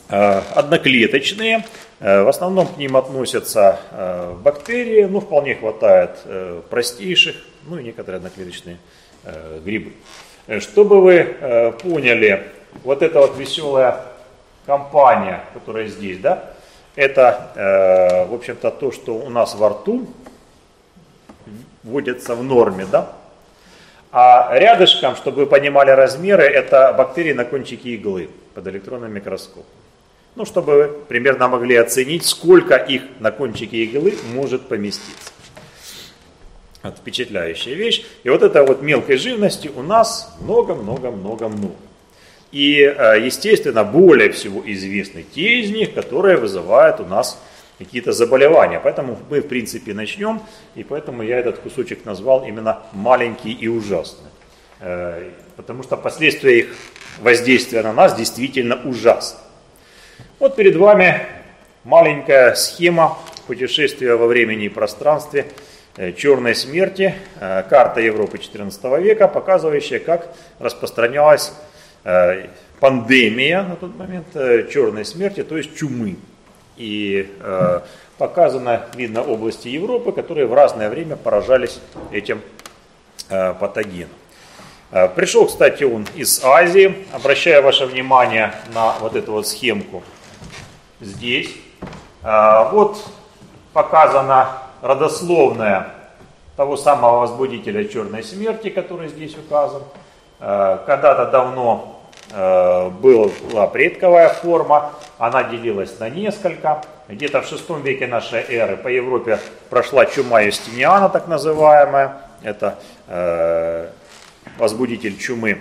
[0.09, 1.65] одноклеточные.
[2.01, 3.79] В основном к ним относятся
[4.43, 6.11] бактерии, ну вполне хватает
[6.69, 7.37] простейших,
[7.67, 8.79] ну и некоторые одноклеточные
[9.65, 9.93] грибы.
[10.61, 12.43] Чтобы вы поняли,
[12.83, 14.03] вот эта вот веселая
[14.67, 16.51] компания, которая здесь, да,
[16.97, 20.07] это, э, в общем-то, то, что у нас во рту
[21.83, 23.13] вводится в норме, да?
[24.13, 29.65] А рядышком, чтобы вы понимали размеры, это бактерии на кончике иглы под электронным микроскопом.
[30.37, 35.33] Ну, чтобы примерно могли оценить, сколько их на кончике иглы может поместиться.
[36.83, 38.05] Вот впечатляющая вещь.
[38.25, 41.77] И вот этой вот мелкой живности у нас много-много-много-много.
[42.51, 47.41] И, э, естественно, более всего известны те из них, которые вызывают у нас
[47.79, 48.81] какие-то заболевания.
[48.81, 50.43] Поэтому мы, в принципе, начнем,
[50.75, 54.31] и поэтому я этот кусочек назвал именно маленький и ужасный.
[54.81, 56.77] Э, потому что последствия их
[57.21, 59.44] воздействия на нас действительно ужасны.
[60.39, 61.27] Вот перед вами
[61.85, 65.47] маленькая схема путешествия во времени и пространстве
[65.97, 71.53] э, черной смерти, карта Европы XIV века, показывающая, как распространялась
[72.05, 72.49] Э,
[72.81, 76.17] пандемия на тот момент э, черной смерти, то есть чумы.
[76.77, 77.81] И э,
[78.19, 81.81] показано, видно, области Европы, которые в разное время поражались
[82.13, 82.43] этим
[83.29, 84.11] патогеном.
[85.17, 87.07] Пришел, кстати, он из Азии.
[87.13, 90.05] Обращаю ваше внимание на вот эту вот схемку
[91.01, 91.51] здесь.
[92.23, 93.05] Вот
[93.73, 94.51] показана
[94.83, 95.89] родословная
[96.57, 99.83] того самого возбудителя черной смерти, который здесь указан.
[100.39, 101.95] Когда-то давно
[102.31, 106.83] Э, была предковая форма, она делилась на несколько.
[107.09, 112.17] Где-то в шестом веке нашей эры по Европе прошла чума Юстиниана, так называемая.
[112.43, 112.79] Это
[113.09, 113.89] э,
[114.59, 115.59] возбудитель чумы.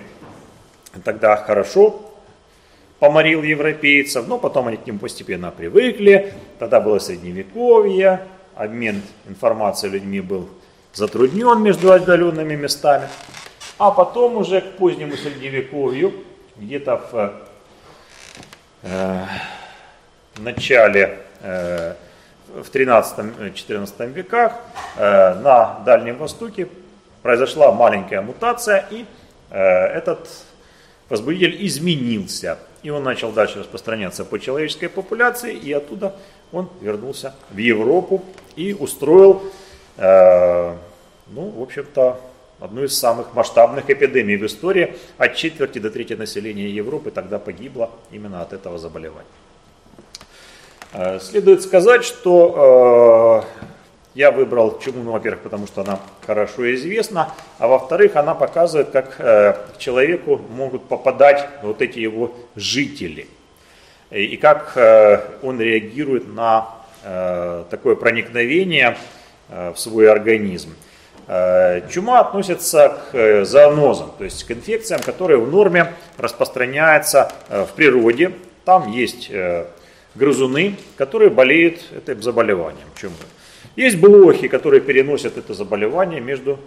[1.03, 2.13] Тогда хорошо
[2.99, 6.33] поморил европейцев, но потом они к ним постепенно привыкли.
[6.59, 8.21] Тогда было средневековье,
[8.55, 10.47] обмен информацией людьми был
[10.93, 13.07] затруднен между отдаленными местами.
[13.77, 16.13] А потом уже к позднему средневековью
[16.55, 17.33] где-то в
[18.83, 19.25] э,
[20.37, 21.95] начале, э,
[22.55, 24.53] в 13-14 веках
[24.95, 26.67] э, на Дальнем Востоке
[27.23, 29.05] произошла маленькая мутация, и
[29.49, 30.29] э, этот
[31.09, 32.59] возбудитель изменился.
[32.83, 36.15] И он начал дальше распространяться по человеческой популяции, и оттуда
[36.51, 38.23] он вернулся в Европу
[38.57, 39.41] и устроил,
[39.97, 40.75] э,
[41.27, 42.19] ну, в общем-то,
[42.59, 44.95] одну из самых масштабных эпидемий в истории.
[45.17, 49.25] От четверти до трети населения Европы тогда погибло именно от этого заболевания.
[50.91, 53.63] Э, следует сказать, что э,
[54.13, 59.15] я выбрал чуму, ну, во-первых, потому что она хорошо известна, а во-вторых, она показывает, как
[59.19, 63.27] э, к человеку могут попадать вот эти его жители.
[64.11, 64.77] И как
[65.41, 66.67] он реагирует на
[67.71, 68.95] такое проникновение
[69.49, 70.75] в свой организм.
[71.25, 77.63] Э, чума относится к э, зоонозам, то есть к инфекциям, которые в норме распространяются э,
[77.63, 78.33] в природе.
[78.65, 79.29] Там есть
[80.15, 83.15] грызуны, которые болеют этим заболеванием чумы.
[83.75, 86.59] Есть блохи, которые переносят это заболевание между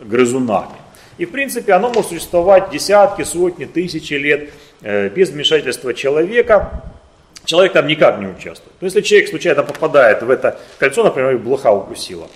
[0.00, 0.76] грызунами.
[1.18, 6.82] И в принципе оно может существовать десятки, сотни, тысячи лет без вмешательства человека.
[7.44, 8.72] Человек там никак не участвует.
[8.80, 12.28] Но если человек случайно попадает в это кольцо, например, блоха укусила,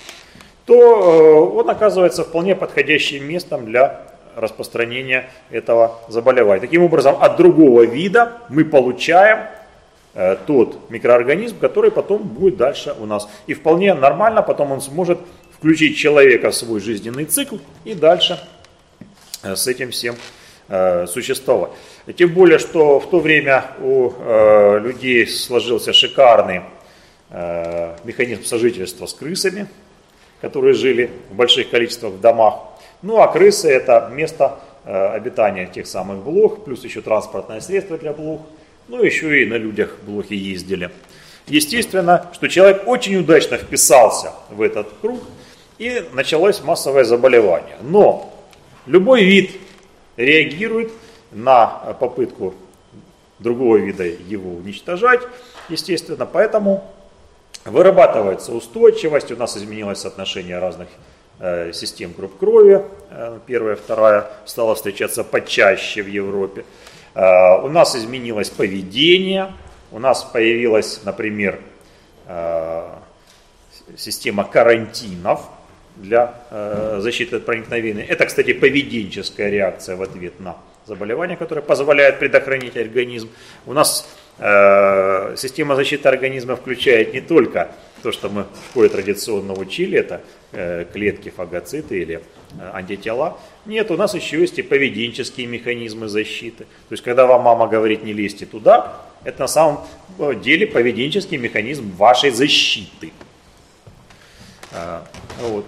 [0.66, 4.00] то э, он оказывается вполне подходящим местом для
[4.35, 6.61] распространения этого заболевания.
[6.61, 9.46] Таким образом, от другого вида мы получаем э,
[10.46, 13.29] тот микроорганизм, который потом будет дальше у нас.
[13.46, 15.18] И вполне нормально потом он сможет
[15.57, 18.38] включить человека в свой жизненный цикл и дальше
[19.42, 20.14] с этим всем
[21.07, 21.72] существовать.
[22.16, 24.11] Тем более, что в то время у
[24.79, 26.62] людей сложился шикарный
[28.05, 29.66] механизм сожительства с крысами,
[30.40, 32.61] которые жили в больших количествах в домах.
[33.03, 38.42] Ну а крысы это место обитания тех самых блох, плюс еще транспортное средство для блох,
[38.88, 40.90] ну еще и на людях блохи ездили.
[41.47, 45.20] Естественно, что человек очень удачно вписался в этот круг,
[45.79, 47.77] и началось массовое заболевание.
[47.83, 48.33] Но
[48.87, 49.51] любой вид
[50.16, 50.92] реагирует
[51.33, 51.66] на
[52.01, 52.55] попытку
[53.38, 55.20] другого вида его уничтожать,
[55.68, 56.90] естественно, поэтому
[57.64, 60.88] вырабатывается устойчивость, у нас изменилось соотношение разных
[61.40, 66.64] э, систем групп крови, э, первая, вторая стала встречаться почаще в Европе,
[67.14, 69.53] у нас изменилось поведение,
[69.94, 71.61] у нас появилась, например,
[72.27, 72.90] э,
[73.96, 75.48] система карантинов
[75.94, 78.05] для э, защиты от проникновения.
[78.05, 83.31] Это, кстати, поведенческая реакция в ответ на заболевание, которое позволяет предохранить организм.
[83.66, 87.68] У нас э, система защиты организма включает не только
[88.03, 90.20] то, что мы в школе традиционно учили, это
[90.92, 92.20] клетки, фагоциты или
[92.73, 93.38] антитела.
[93.67, 96.64] Нет, у нас еще есть и поведенческие механизмы защиты.
[96.64, 99.81] То есть, когда вам мама говорит не лезьте туда, это на самом
[100.43, 103.12] деле поведенческий механизм вашей защиты.
[104.73, 105.07] А,
[105.40, 105.67] вот.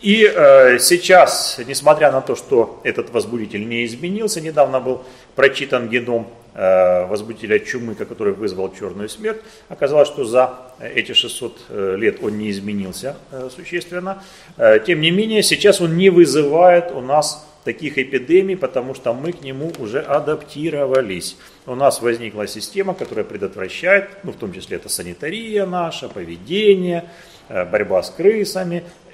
[0.00, 5.02] И э, сейчас, несмотря на то, что этот возбудитель не изменился, недавно был
[5.36, 11.96] прочитан геном э, возбудителя чумы, который вызвал черную смерть, оказалось, что за эти 600 э,
[11.96, 14.22] лет он не изменился э, существенно.
[14.56, 19.32] Э, тем не менее, сейчас он не вызывает у нас таких эпидемий, потому что мы
[19.32, 21.36] к нему уже адаптировались.
[21.66, 27.04] У нас возникла система, которая предотвращает, ну в том числе это санитария наша, поведение,
[27.48, 29.09] э, борьба с крысами, э,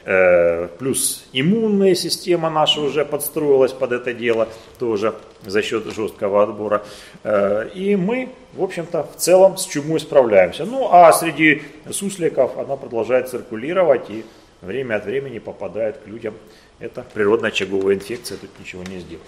[0.79, 5.14] плюс иммунная система наша уже подстроилась под это дело, тоже
[5.45, 6.83] за счет жесткого отбора.
[7.25, 10.64] Э, и мы, в общем-то, в целом с чумой справляемся.
[10.64, 14.25] Ну а среди сусликов она продолжает циркулировать и
[14.61, 16.35] время от времени попадает к людям
[16.79, 19.27] это природная очаговая инфекция, тут ничего не сделаешь.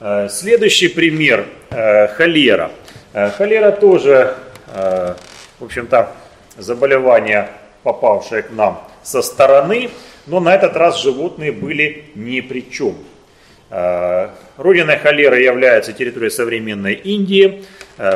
[0.00, 2.70] Э, следующий пример э,– холера.
[3.12, 6.12] Э, холера тоже, в общем-то,
[6.58, 7.48] заболевание,
[7.88, 9.88] попавшее к нам со стороны,
[10.26, 12.94] но на этот раз животные были ни при чем.
[14.58, 17.64] Родиной холеры является территория современной Индии.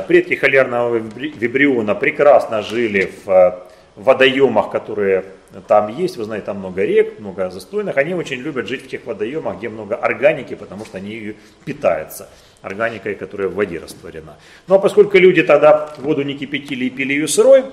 [0.09, 3.63] Предки холерного вибриона прекрасно жили в
[3.97, 5.25] водоемах, которые
[5.69, 7.97] там есть, вы знаете, там много рек, много застойных.
[7.97, 12.29] Они очень любят жить в тех водоемах, где много органики, потому что они ее питаются
[12.63, 14.37] органикой, которая в воде растворена.
[14.69, 17.65] Ну а поскольку люди тогда воду не кипятили и пили ее сырой,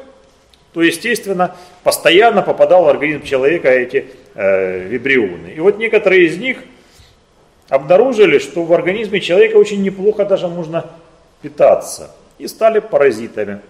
[0.74, 4.06] то, естественно, постоянно попадал в организм человека эти
[4.36, 5.48] э, вибрионы.
[5.56, 6.58] И вот некоторые из них
[7.70, 10.86] обнаружили, что в организме человека очень неплохо даже можно
[11.42, 12.12] питаться.
[12.38, 13.62] И стали паразитами.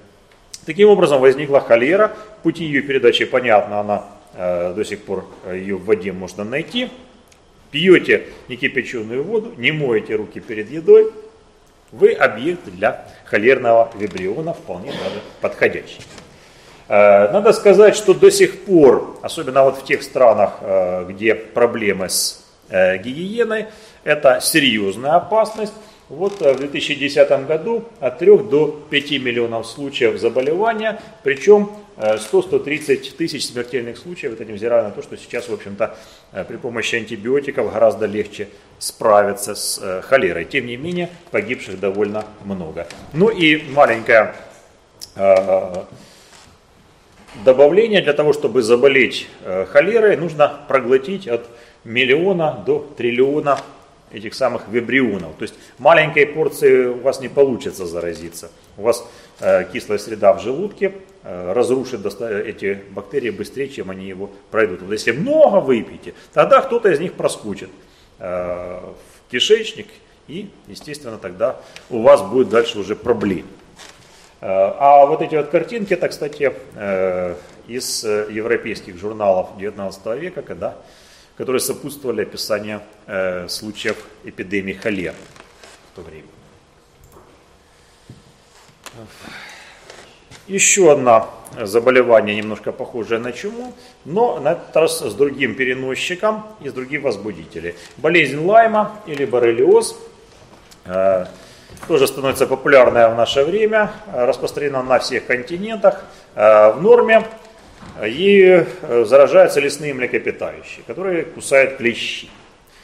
[0.66, 2.12] Таким образом возникла холера,
[2.44, 6.90] пути ее передачи понятно, она э, до сих пор э, ее в воде можно найти.
[7.72, 11.14] Пьете некипяченую воду, не моете руки перед едой,
[11.92, 16.02] вы объект для холерного вибриона вполне даже подходящий.
[16.90, 22.10] Э, надо сказать, что до сих пор, особенно вот в тех странах, э, где проблемы
[22.10, 23.66] с гигиеной,
[24.04, 25.74] это серьезная опасность.
[26.10, 32.98] Вот э, в 2010 году от 3 до 5 миллионов случаев заболевания, причем 100-130 э,
[33.16, 35.96] тысяч смертельных случаев, это невзирая на то, что сейчас, в общем-то,
[36.32, 38.48] э, при помощи антибиотиков гораздо легче
[38.80, 40.46] справиться с холерой.
[40.46, 42.88] Тем не менее, погибших довольно много.
[43.14, 44.34] Ну и маленькое
[47.46, 49.28] добавление, для того, чтобы заболеть
[49.72, 51.46] холерой, нужно проглотить от
[51.84, 53.60] миллиона до триллиона
[54.12, 55.36] этих самых вибрионов.
[55.38, 58.52] То есть маленькой порции у вас не получится заразиться.
[58.78, 59.08] У вас
[59.40, 64.82] э, кислая среда в желудке э, разрушит эти бактерии быстрее, чем они его пройдут.
[64.82, 67.70] Вот если много выпьете, тогда кто-то из них проскочит
[68.20, 69.88] э, в кишечник,
[70.28, 71.60] и, естественно, тогда
[71.90, 73.48] у вас будет дальше уже проблемы.
[74.42, 77.36] Э, а вот эти вот картинки, это, кстати, э,
[77.68, 80.76] из э, европейских журналов 19 века, когда
[81.38, 82.82] которые сопутствовали описанию
[83.48, 85.16] случаев эпидемии холеры
[85.94, 86.28] в то время.
[90.48, 93.74] Еще одно заболевание, немножко похожее на чуму,
[94.04, 97.74] но на этот раз с другим переносчиком и с другим возбудителем.
[97.96, 99.98] Болезнь Лайма или боррелиоз
[101.88, 106.04] тоже становится популярная в наше время, распространена на всех континентах.
[106.36, 107.26] Э, в норме
[108.04, 112.26] и э, заражаются лесные млекопитающие, которые кусают клещи.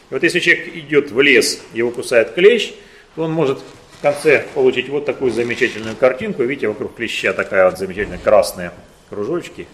[0.10, 2.74] И вот если человек идет в лес, его кусает клещ,
[3.16, 6.44] то он может в конце получить вот такую замечательную картинку.
[6.44, 8.72] Видите, вокруг клеща такая вот замечательная красные
[9.10, 9.68] кружочки.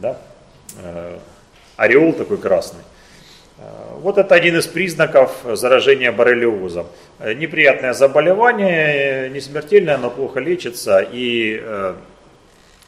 [0.00, 0.18] Да?
[0.82, 1.18] Э,
[1.76, 2.80] ореол такой красный.
[3.58, 6.86] Э, вот это один из признаков заражения боррелиозом.
[7.18, 11.62] Э, неприятное заболевание, не смертельное, но плохо лечится и,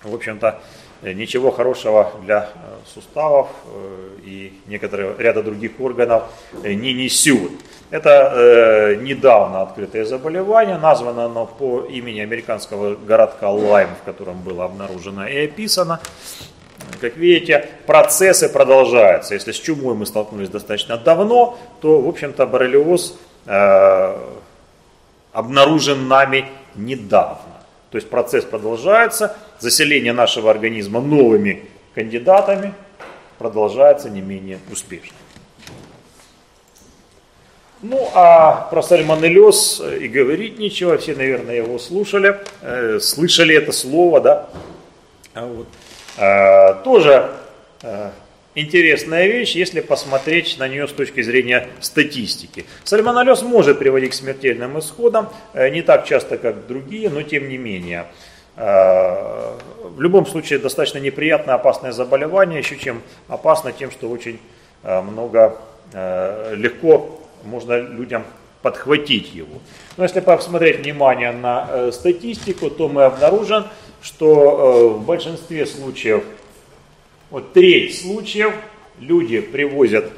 [0.03, 0.61] в общем-то,
[1.03, 2.49] ничего хорошего для
[2.87, 3.49] суставов
[4.25, 6.25] и некоторых ряда других органов
[6.62, 7.53] не несет.
[7.91, 14.64] Это э, недавно открытое заболевание, названо оно по имени американского городка Лайм, в котором было
[14.64, 16.01] обнаружено и описано.
[17.01, 19.34] Как видите, процессы продолжаются.
[19.34, 24.16] Если с чумой мы столкнулись достаточно давно, то, в общем-то, боррелиоз э,
[25.32, 27.57] обнаружен нами недавно.
[27.91, 31.64] То есть процесс продолжается, заселение нашего организма новыми
[31.95, 32.74] кандидатами
[33.39, 35.16] продолжается не менее успешно.
[37.82, 44.20] Ну, а про сальмонеллез и говорить ничего, все, наверное, его слушали, э, слышали это слово,
[44.20, 44.49] да.
[45.34, 45.68] А вот.
[46.19, 47.31] А, тоже
[47.83, 48.12] а,
[48.55, 52.64] интересная вещь, если посмотреть на нее с точки зрения статистики.
[52.85, 57.59] Сальмонеллез может приводить к смертельным исходам, э, не так часто, как другие, но тем не
[57.59, 58.07] менее.
[58.57, 64.41] В любом случае, достаточно неприятное, опасное заболевание, еще чем опасно тем, что очень
[64.83, 65.59] много
[66.55, 68.25] легко можно людям
[68.67, 69.61] подхватить его.
[69.97, 73.64] Но если посмотреть внимание на э, статистику, то мы обнаружим,
[74.07, 76.23] что э, в большинстве случаев,
[77.31, 78.55] вот треть случаев
[79.01, 80.13] люди привозят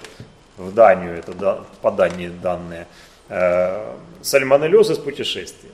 [0.59, 2.87] в Данию, это по Дании данные,
[3.31, 5.71] э, сальмонеллез из путешествия.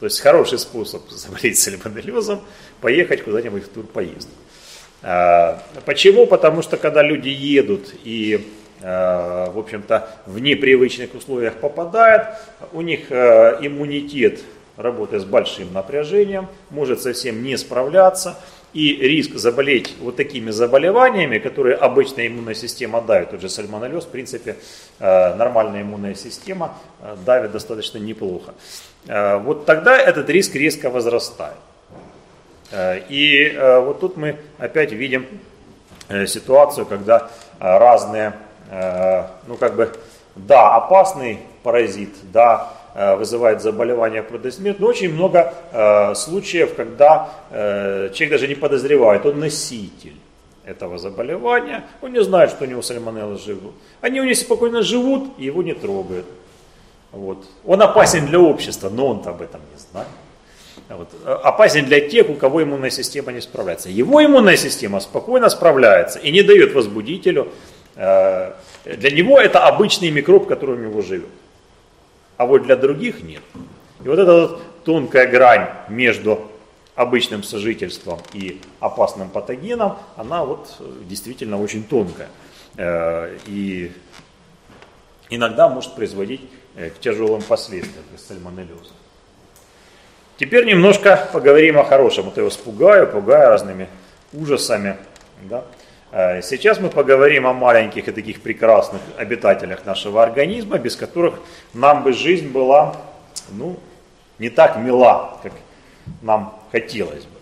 [0.00, 2.40] То есть хороший способ заболеть сальмонеллезом,
[2.80, 4.32] поехать куда-нибудь в турпоездку.
[5.02, 6.26] Э, почему?
[6.26, 8.48] Потому что когда люди едут и
[8.82, 12.26] Э, в общем-то, в непривычных условиях попадает,
[12.72, 14.40] у них иммунитет
[14.76, 18.38] работает с большим напряжением, может совсем не справляться,
[18.72, 24.08] и риск заболеть вот такими заболеваниями, которые обычная иммунная система давит, тот же сальмонеллез, в
[24.08, 24.56] принципе,
[24.98, 26.74] э, нормальная иммунная система
[27.26, 28.54] давит достаточно неплохо.
[29.04, 31.56] Вот тогда этот риск резко возрастает.
[33.08, 35.26] И вот тут мы опять видим
[36.26, 38.32] ситуацию, когда разные
[38.74, 39.92] Э, ну как бы,
[40.34, 42.81] да, опасный паразит, да, э,
[43.16, 49.40] вызывает заболевание плодосмерть, но очень много э, случаев, когда э, человек даже не подозревает, он
[49.40, 50.16] носитель
[50.64, 53.74] этого заболевания, он не знает, что у него сальмонеллы живут.
[54.00, 56.26] Они у него спокойно живут, и его не трогают.
[57.10, 57.44] Вот.
[57.64, 60.08] Он опасен для общества, но он об этом не знает.
[60.88, 61.08] Вот.
[61.44, 63.88] Опасен для тех, у кого иммунная система не справляется.
[63.88, 67.48] Его иммунная система спокойно справляется и не дает возбудителю
[67.94, 68.52] Э,
[68.84, 71.28] для него это обычный микроб, который у него живет.
[72.42, 73.42] А вот для других нет.
[74.02, 76.50] И вот эта вот тонкая грань между
[76.96, 80.76] обычным сожительством и опасным патогеном, она вот
[81.08, 82.26] действительно очень тонкая.
[82.76, 83.92] Э, и
[85.30, 86.40] иногда может производить
[86.74, 88.90] э, к тяжелым последствиям, то есть сальмонеллеза.
[90.36, 92.24] Теперь немножко поговорим о хорошем.
[92.24, 93.88] Вот я вас пугаю, пугаю разными
[94.32, 94.96] ужасами.
[95.42, 95.64] Да?
[96.14, 101.40] Э, сейчас мы поговорим о маленьких и таких прекрасных обитателях нашего организма, без которых
[101.72, 102.96] нам бы жизнь была
[103.50, 103.78] ну,
[104.38, 105.52] не так мила, как
[106.20, 107.38] нам хотелось бы.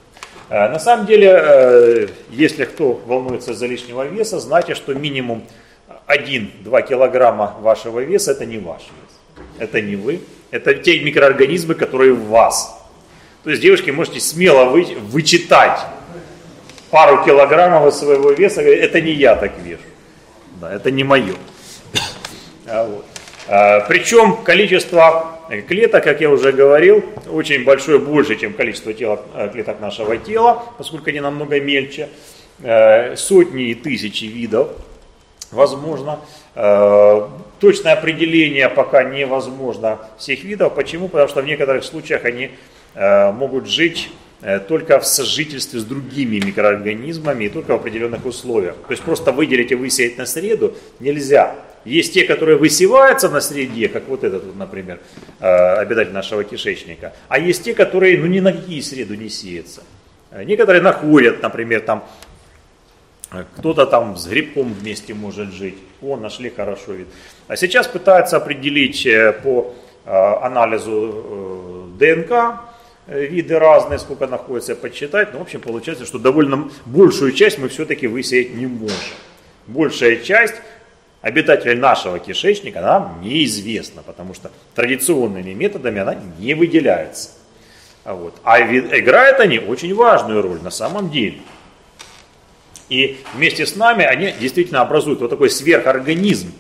[0.51, 5.43] Э, на самом деле, э, если кто волнуется за лишнего веса, знайте, что минимум
[6.07, 9.47] 1-2 килограмма вашего веса это не ваш вес.
[9.59, 10.21] Это не вы,
[10.53, 12.81] это те микроорганизмы, которые в вас.
[13.43, 15.81] То есть, девушки, можете смело вы, вычитать
[16.91, 19.83] пару килограммов своего веса, это не я так вешу,
[20.61, 21.35] да, это не мое.
[22.67, 23.05] А вот.
[23.49, 29.49] а, причем количество клеток, как я уже говорил, очень большое, больше, чем количество тела, э,
[29.53, 32.09] клеток нашего тела, поскольку они намного мельче.
[32.63, 34.69] А, сотни и тысячи видов,
[35.51, 36.21] возможно.
[36.55, 40.75] А, точное определение пока невозможно всех видов.
[40.75, 41.09] Почему?
[41.09, 42.51] Потому что в некоторых случаях они
[42.95, 44.30] могут жить Э,
[44.69, 48.77] только в сожительстве с другими микроорганизмами и только в определенных условиях.
[48.87, 51.57] То есть просто выделить и высеять на среду нельзя.
[51.85, 55.01] Есть те, которые высеваются на среде, как вот этот, например,
[55.41, 57.15] э, обитатель нашего кишечника.
[57.29, 59.83] А есть те, которые ну, ни на какие среду не сеются.
[60.31, 62.05] Э, некоторые находят, например, там
[63.57, 65.79] кто-то там с грибком вместе может жить.
[66.03, 67.09] О, нашли хорошо вид.
[67.47, 69.07] А сейчас пытаются определить
[69.43, 69.73] по
[70.05, 72.70] анализу ДНК, Э,
[73.11, 75.29] виды разные, сколько находится, подсчитать.
[75.29, 78.97] Но, ну, в общем, получается, что довольно большую часть мы все-таки высеять не можем.
[79.67, 80.55] Большая часть
[81.21, 87.31] обитателей нашего кишечника нам неизвестна, потому что традиционными методами она не выделяется.
[88.05, 88.35] А Вот.
[88.45, 91.39] А играют они очень важную роль на самом деле.
[92.89, 96.53] И вместе с нами они действительно образуют вот такой сверхорганизм.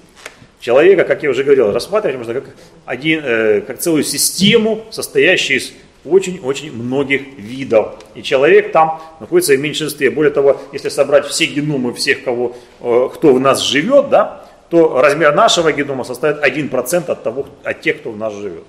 [0.60, 2.44] Человека, как я уже говорил, рассматривать можно как,
[2.84, 5.72] один, э, как целую систему, состоящую из
[6.04, 7.98] очень-очень многих видов.
[8.14, 10.10] И человек там находится в меньшинстве.
[10.10, 15.00] Более того, если собрать все геномы всех, кого, э, кто в нас живет, да, то
[15.00, 18.64] размер нашего генома составит 1% от, того, от тех, кто в нас живет.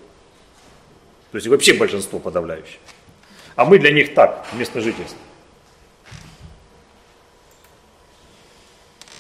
[1.32, 2.80] То есть вообще большинство подавляющее.
[3.56, 5.18] А мы для них так, место жительства.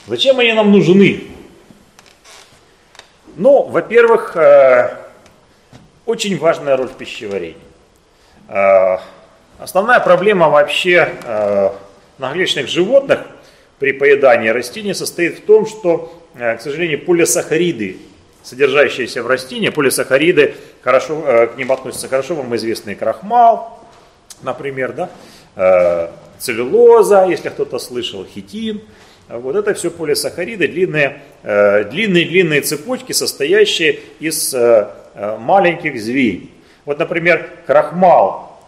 [0.07, 1.23] Зачем они нам нужны?
[3.37, 4.97] Ну, во-первых, э,
[6.05, 7.70] очень важная роль в пищеварении.
[8.51, 8.97] Э,
[9.59, 11.69] основная проблема вообще э,
[12.17, 13.21] многолетних животных
[13.79, 17.97] при поедании растений состоит в том, что, к сожалению, полисахариды,
[18.43, 23.79] содержащиеся в растении, полисахариды, хорошо, к ним относятся хорошо вам известный крахмал,
[24.43, 28.81] например, да, целлюлоза, если кто-то слышал, хитин–
[29.37, 36.49] вот это все полисахариды, длинные, э, длинные, длинные цепочки, состоящие из э, э, маленьких звеньев.
[36.85, 38.59] Вот, например, крахмал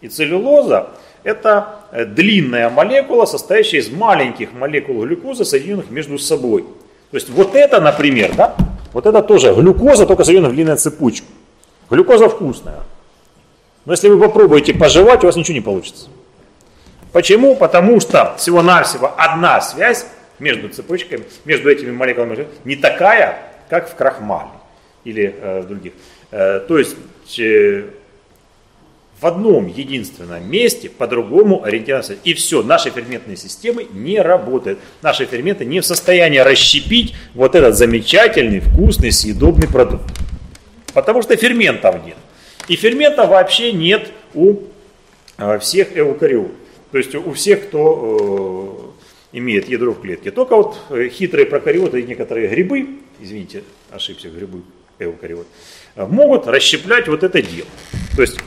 [0.00, 0.88] и целлюлоза–
[1.24, 6.62] это длинная молекула, состоящая из маленьких молекул глюкозы, соединенных между собой.
[7.10, 8.54] То есть вот это, например, да,
[8.92, 11.26] вот это тоже глюкоза, только соединенная в длинную цепочку.
[11.90, 12.80] Глюкоза вкусная.
[13.84, 16.08] Но если вы попробуете пожевать, у вас ничего не получится.
[17.12, 17.54] Почему?
[17.54, 20.06] Потому что всего-навсего одна связь
[20.38, 23.38] между цепочками, между этими молекулами не такая,
[23.68, 24.48] как в крахмале
[25.04, 25.92] или э, в других.
[26.36, 26.96] Э, то есть
[27.38, 27.84] э,
[29.20, 32.16] в одном единственном месте по-другому ориентироваться.
[32.24, 34.80] И все, наши ферментные системы не работают.
[35.00, 40.02] Наши ферменты не в состоянии расщепить вот этот замечательный, вкусный, съедобный продукт.
[40.92, 42.16] Потому что ферментов нет.
[42.66, 44.56] И ферментов вообще нет у
[45.38, 46.50] э, всех эукариот.
[46.90, 48.92] То есть у всех, кто
[49.30, 50.32] имеет ядро в клетке.
[50.32, 50.78] Только вот
[51.12, 52.88] хитрые прокариоты и некоторые грибы,
[53.20, 53.62] извините,
[53.92, 54.62] ошибся, грибы,
[54.98, 55.46] эукариот,
[55.96, 57.68] могут расщеплять вот это дело.
[58.16, 58.38] То есть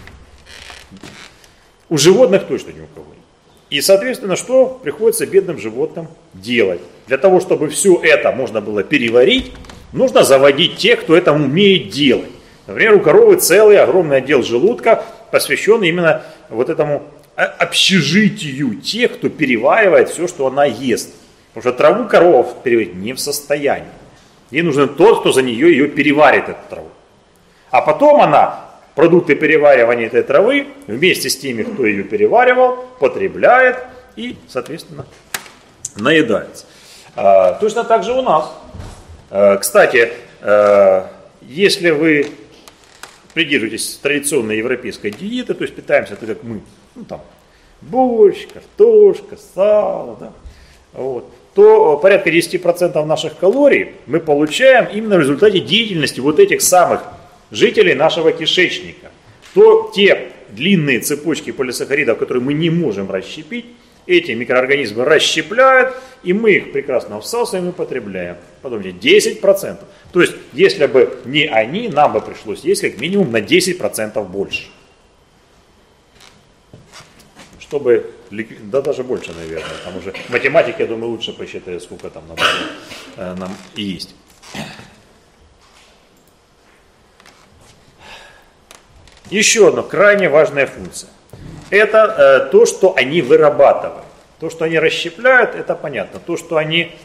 [1.90, 3.24] у животных точно ни у кого нет.
[3.70, 6.82] И, соответственно, что приходится бедным животным делать?
[7.08, 9.52] Для того, чтобы все это можно было переварить,
[9.92, 12.30] нужно заводить тех, кто это умеет делать.
[12.66, 17.04] Например, у коровы целый огромный отдел желудка, посвященный именно вот этому
[17.36, 21.14] общежитию тех, кто переваривает все, что она ест.
[21.54, 23.88] Потому что траву корова переварить не в состоянии.
[24.52, 26.90] Ей нужен тот, кто за нее ее переварит, эту траву.
[27.72, 33.78] А потом она продукты переваривания этой травы вместе с теми, кто ее переваривал, потребляет
[34.16, 35.06] и, соответственно,
[35.96, 36.66] наедается.
[37.16, 38.52] А, точно так же у нас.
[39.30, 40.12] А, кстати,
[40.42, 41.12] а,
[41.42, 42.28] если вы
[43.34, 46.62] придерживаетесь традиционной европейской диеты, то есть питаемся так, как мы
[46.96, 47.22] ну там,
[47.82, 50.32] борщ, картошка, сало, да,
[50.94, 57.02] вот, то порядка 10% наших калорий мы получаем именно в результате деятельности вот этих самых
[57.52, 59.12] жителей нашего кишечника.
[59.54, 63.66] То те длинные цепочки полисахаридов, которые мы не можем расщепить,
[64.06, 68.38] эти микроорганизмы расщепляют, и мы их прекрасно всасываем и потребляем.
[68.62, 69.78] Подумайте, 10%.
[70.14, 74.68] То есть, если бы не они, нам бы пришлось есть как минимум на 10% больше
[77.68, 82.42] чтобы, да даже больше, наверное, там уже математики, я думаю, лучше посчитают, сколько там надо
[83.18, 84.16] э, нам есть.
[89.30, 91.10] Еще одна крайне важная функция.
[91.70, 94.06] Это э, то, что они вырабатывают.
[94.40, 96.20] То, что они расщепляют, это понятно.
[96.20, 96.96] То, что они,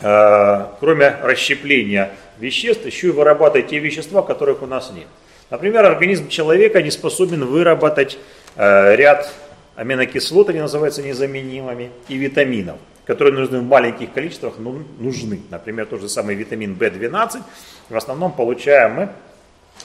[0.00, 5.06] э, кроме расщепления веществ, еще и вырабатывают те вещества, которых у нас нет.
[5.50, 8.18] Например, организм человека не способен выработать
[8.56, 9.30] Э, ряд
[9.74, 15.42] аминокислот, они называются незаменимыми, и витаминов, которые нужны в маленьких количествах, но нужны.
[15.50, 17.42] Например, тот же самый витамин В12
[17.90, 19.08] в основном получаем мы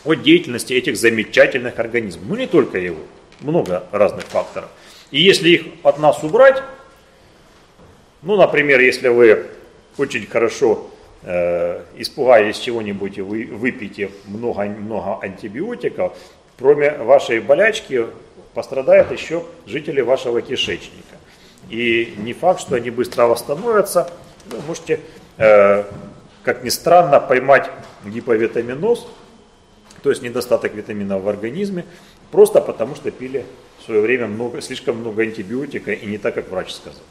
[0.03, 2.25] от деятельности этих замечательных организмов.
[2.27, 2.99] Ну не только его,
[3.39, 4.69] много разных факторов.
[5.11, 6.63] И если их от нас убрать,
[8.21, 9.47] ну, например, если вы
[9.97, 10.89] очень хорошо
[11.23, 16.17] э, испугались чего-нибудь и вы выпьете много-много антибиотиков,
[16.57, 18.05] кроме вашей болячки
[18.53, 21.17] пострадают еще жители вашего кишечника.
[21.69, 24.11] И не факт, что они быстро восстановятся.
[24.45, 24.99] Вы можете,
[25.37, 25.83] э,
[26.43, 27.69] как ни странно, поймать
[28.05, 29.07] гиповитаминоз,
[30.03, 31.85] то есть недостаток витаминов в организме,
[32.31, 33.45] просто потому что пили
[33.79, 37.01] в свое время много, слишком много антибиотика и не так, как врач сказал.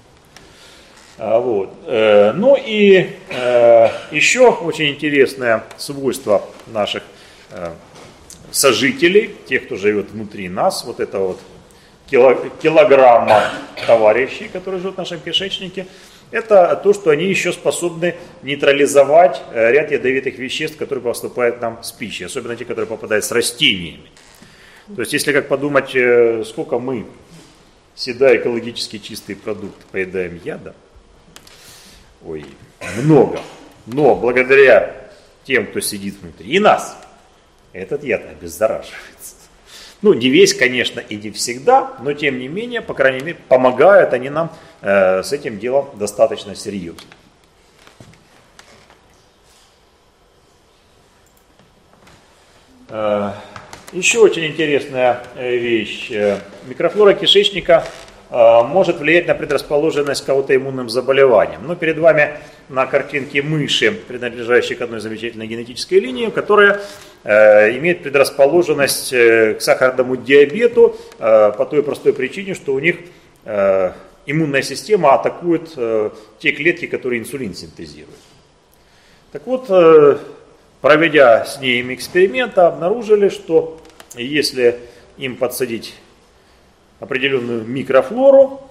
[1.19, 1.71] А, вот.
[1.87, 7.03] Э, ну и э, еще очень интересное свойство наших
[7.51, 7.73] э,
[8.51, 11.41] сожителей, тех, кто живет внутри нас, вот это вот
[12.09, 13.51] килограмма
[13.87, 15.87] товарищей, которые живут в нашем кишечнике,
[16.31, 22.25] это то, что они еще способны нейтрализовать ряд ядовитых веществ, которые поступают нам с пищей,
[22.25, 24.11] особенно те, которые попадают с растениями.
[24.95, 25.91] То есть, если как подумать,
[26.47, 27.07] сколько мы,
[27.95, 30.75] седая экологически чистый продукт, поедаем яда,
[32.25, 32.45] ой,
[33.03, 33.41] много.
[33.87, 35.11] Но благодаря
[35.45, 36.97] тем, кто сидит внутри нас,
[37.73, 39.37] этот яд обеззараживается.
[40.03, 44.15] Ну, не весь, конечно, и не всегда, но тем не менее, по крайней мере, помогают
[44.15, 47.03] они нам э, с этим делом достаточно серьезно.
[52.91, 53.33] Э,
[53.93, 56.11] еще очень интересная э, вещь.
[56.11, 57.85] Э, микрофлора кишечника
[58.33, 61.67] может влиять на предрасположенность к аутоиммунным заболеваниям.
[61.67, 62.39] Но перед вами
[62.71, 66.81] на картинке мыши, принадлежащие к одной замечательной генетической линии, которая
[67.25, 72.97] э, имеет предрасположенность э, к сахарному диабету э, по той простой причине, что у них
[73.45, 73.93] э,
[74.25, 78.17] иммунная система атакует э, те клетки, которые инсулин синтезируют.
[79.33, 79.69] Так вот,
[80.81, 83.81] проведя с ними эксперименты, обнаружили, что
[84.17, 84.77] если
[85.19, 85.95] им подсадить
[86.99, 88.70] определенную микрофлору,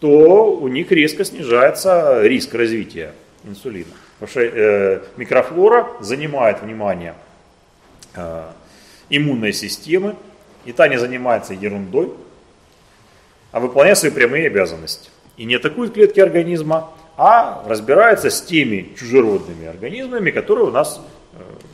[0.00, 3.12] то у них резко снижается риск развития
[3.44, 3.92] инсулина.
[4.18, 7.14] Потому что э, микрофлора занимает внимание
[8.14, 8.44] э,
[9.10, 10.16] иммунной системы,
[10.64, 12.12] и та не занимается ерундой,
[13.52, 15.10] а выполняет свои прямые обязанности.
[15.36, 21.00] И не атакует клетки организма, а разбирается с теми чужеродными организмами, которые у нас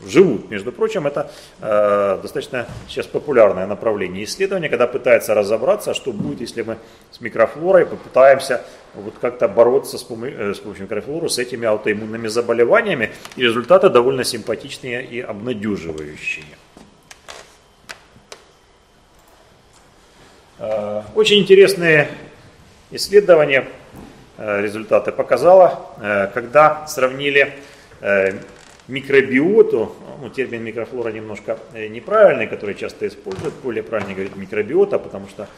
[0.07, 0.51] живут.
[0.51, 1.31] Между прочим, это
[1.61, 6.79] э, достаточно сейчас популярное направление исследования, когда пытается разобраться, что будет, если мы
[7.11, 12.29] с микрофлорой попытаемся вот как-то бороться с, помощью, э, с помощью микрофлоры с этими аутоиммунными
[12.29, 13.11] заболеваниями.
[13.37, 16.45] И результаты довольно симпатичные и обнадеживающие.
[20.59, 22.09] Э, очень интересные
[22.91, 23.69] исследования,
[24.39, 27.55] э, результаты показало, когда сравнили
[28.89, 35.29] микробиоту, ну, термин микрофлора немножко э, неправильный, который часто используют, более правильно говорить микробиота, потому
[35.29, 35.49] что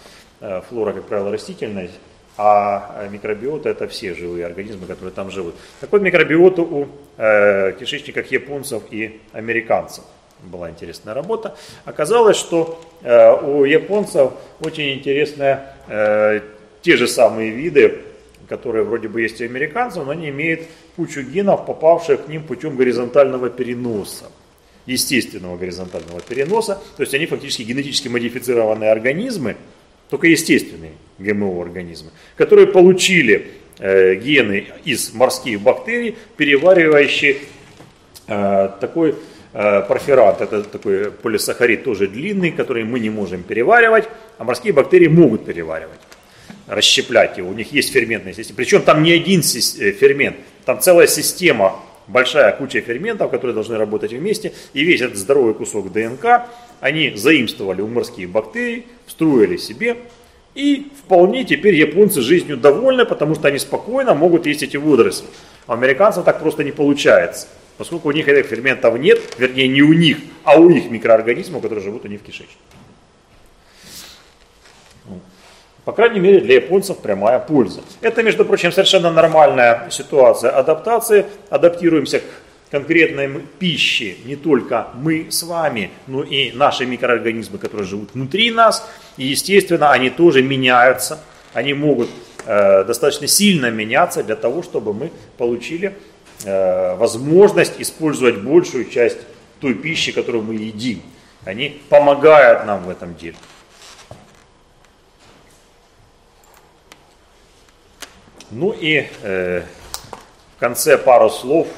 [0.41, 1.91] э, флора, как правило, растительная,
[2.37, 5.55] а э, микробиота это все живые организмы, которые там живут.
[5.81, 10.05] Так вот, микробиоту у э, кишечниках японцев и американцев
[10.43, 11.57] была интересная работа.
[11.85, 16.41] Оказалось, что э, у японцев очень интересная э,
[16.81, 17.99] те же самые виды
[18.49, 20.63] которые вроде бы есть у американцев, но они имеют
[20.97, 24.31] кучу генов, попавших к ним путем горизонтального переноса,
[24.87, 26.81] естественного горизонтального переноса.
[26.97, 29.57] То есть они фактически генетически модифицированные организмы,
[30.09, 37.37] только естественные ГМО-организмы, которые получили э, гены из морских бактерий, переваривающие
[38.27, 39.17] э, такой
[39.53, 45.09] э, порфират, это такой полисахарид тоже длинный, который мы не можем переваривать, а морские бактерии
[45.09, 46.01] могут переваривать
[46.69, 47.51] расщеплять его.
[47.51, 48.57] У них есть ферментная система.
[48.57, 54.13] Причем там не один э, фермент, там целая система, большая куча ферментов, которые должны работать
[54.13, 54.53] вместе.
[54.75, 56.43] И весь этот здоровый кусок ДНК
[56.81, 59.97] они заимствовали у морских бактерий, встроили себе.
[60.55, 65.29] И вполне теперь японцы жизнью довольны, потому что они спокойно могут есть эти водоросли.
[65.67, 67.49] А американцам так просто не получается.
[67.77, 71.85] Поскольку у них этих ферментов нет, вернее не у них, а у их микроорганизмов, которые
[71.85, 72.57] живут у них в кишечнике.
[75.89, 77.81] По крайней мере, для японцев прямая польза.
[78.03, 81.25] Это, между прочим, совершенно нормальная ситуация адаптации.
[81.49, 82.25] Адаптируемся к
[82.71, 88.87] конкретной пище не только мы с вами, но и наши микроорганизмы, которые живут внутри нас.
[89.17, 91.21] И, естественно, они тоже меняются.
[91.55, 92.11] Они могут
[92.45, 95.97] э, достаточно сильно меняться для того, чтобы мы получили
[96.45, 99.21] э, возможность использовать большую часть
[99.59, 101.01] той пищи, которую мы едим.
[101.47, 103.37] Они помогают нам в этом деле.
[108.51, 109.63] Ну и э,
[110.57, 111.69] в конце пару слов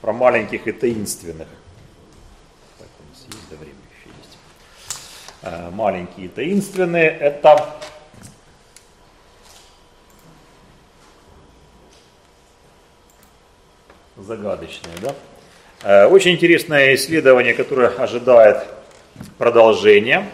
[0.00, 1.48] про маленьких и таинственных.
[2.78, 4.38] Так, у нас есть, да, время еще есть.
[5.42, 7.74] Э, маленькие и таинственные это
[14.16, 15.14] загадочные, да?
[15.82, 18.62] Э, очень интересное исследование, которое ожидает
[19.36, 20.28] продолжения.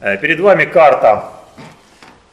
[0.00, 1.41] Э, перед вами карта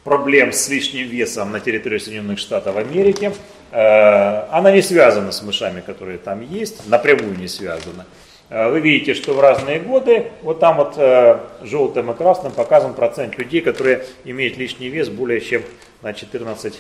[0.04, 3.32] проблем с лишним весом на территории Соединенных Штатов Америки.
[3.72, 8.06] Э, она не связана с мышами, которые там есть, напрямую не связана.
[8.50, 12.94] Э, вы видите, что в разные годы, вот там вот э, желтым и красным показан
[12.94, 15.64] процент людей, которые имеют лишний вес более чем
[16.02, 16.80] на 14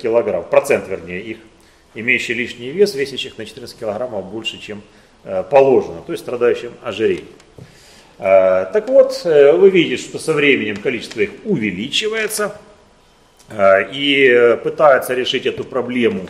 [0.00, 1.38] килограмм, процент вернее их
[1.94, 4.80] имеющие лишний вес, весящих на 14 килограммов больше, чем
[5.50, 7.26] положено, то есть страдающим ожирением.
[8.20, 12.54] Так вот, вы видите, что со временем количество их увеличивается
[13.50, 16.28] и пытаются решить эту проблему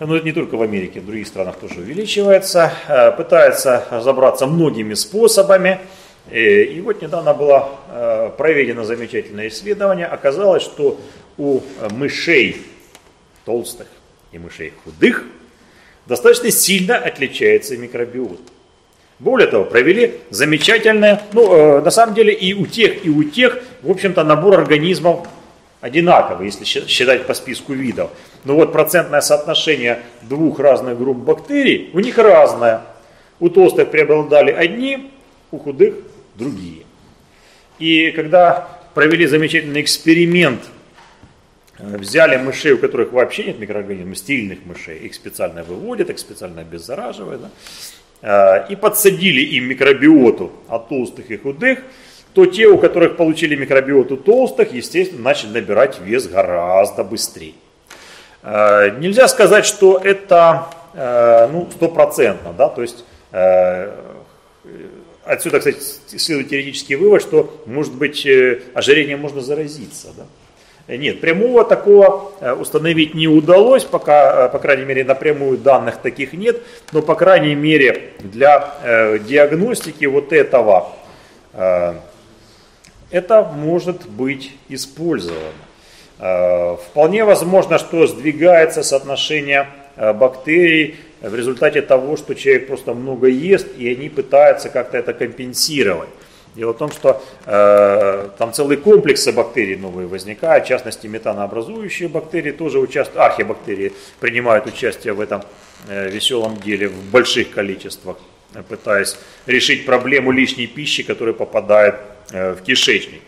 [0.00, 4.94] но это не только в Америке, в других странах тоже увеличивается, э, пытается разобраться многими
[4.94, 5.80] способами.
[6.30, 10.06] Э, и вот недавно было э, проведено замечательное исследование.
[10.06, 11.00] Оказалось, что
[11.36, 12.58] у мышей
[13.44, 13.88] толстых
[14.30, 15.24] и мышей худых
[16.06, 18.40] достаточно сильно отличается микробиот.
[19.18, 23.90] Более того, провели замечательное, ну, на самом деле и у тех, и у тех, в
[23.90, 25.26] общем-то, набор организмов
[25.80, 28.10] одинаковый, если считать по списку видов.
[28.44, 32.82] Но вот процентное соотношение двух разных групп бактерий у них разное.
[33.40, 35.10] У толстых преобладали одни,
[35.50, 35.94] у худых
[36.34, 36.84] другие.
[37.78, 40.60] И когда провели замечательный эксперимент,
[41.78, 46.62] э, взяли мышей, у которых вообще нет микроорганизмов, стильных мышей, их специально выводят, их специально
[46.62, 51.78] обеззараживают, да, э, и подсадили им микробиоту от толстых и худых,
[52.34, 57.54] то те, у которых получили микробиоту толстых, естественно, начали набирать вес гораздо быстрее.
[58.42, 63.92] Э, нельзя сказать, что это э, ну, стопроцентно, да, то есть э,
[65.24, 65.78] отсюда, кстати,
[66.16, 68.26] следует теоретический вывод, что, может быть,
[68.74, 70.24] ожирением можно заразиться, да.
[70.88, 76.62] Нет, прямого такого установить не удалось, пока, по крайней мере, напрямую данных таких нет,
[76.92, 80.92] но, по крайней мере, для диагностики вот этого
[83.10, 85.52] это может быть использовано.
[86.18, 93.28] Э, вполне возможно, что сдвигается соотношение э, бактерий в результате того, что человек просто много
[93.28, 96.08] ест, и они пытаются как-то это компенсировать.
[96.58, 102.50] Дело в том, что э, там целый комплекс бактерий новые возникают, в частности метанообразующие бактерии
[102.50, 105.44] тоже участвуют, архибактерии принимают участие в этом
[105.86, 108.16] э, веселом деле в больших количествах,
[108.68, 111.94] пытаясь решить проблему лишней пищи, которая попадает
[112.32, 113.22] э, в кишечник.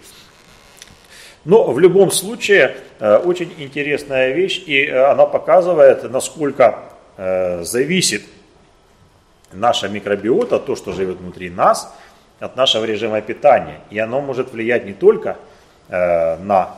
[1.44, 6.80] Но в любом случае э, очень интересная вещь, и э, она показывает, насколько
[7.16, 8.22] э, зависит
[9.52, 11.94] наша микробиота, то, что живет внутри нас,
[12.40, 13.80] от нашего режима питания.
[13.90, 15.36] И оно может влиять не только
[15.88, 16.76] на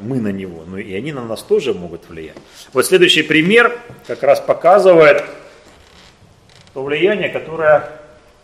[0.00, 2.36] мы на него, но и они на нас тоже могут влиять.
[2.72, 5.22] Вот следующий пример как раз показывает
[6.72, 7.90] то влияние, которое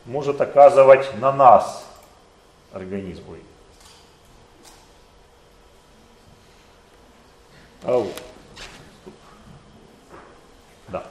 [0.05, 1.87] может оказывать на нас
[2.73, 3.23] организм.
[7.87, 8.23] А вот.
[10.89, 11.05] Да.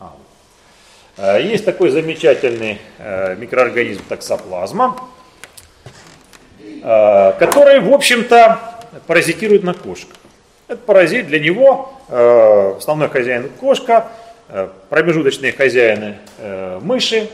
[0.00, 0.20] А, вот.
[0.20, 4.96] Э, есть такой замечательный э, микроорганизм таксоплазма,
[6.82, 8.60] э, который, в общем-то,
[9.06, 10.16] паразитирует на кошках.
[10.66, 14.08] Это паразит, для него основной хозяин кошка,
[14.88, 16.16] промежуточные хозяины
[16.80, 17.28] мыши,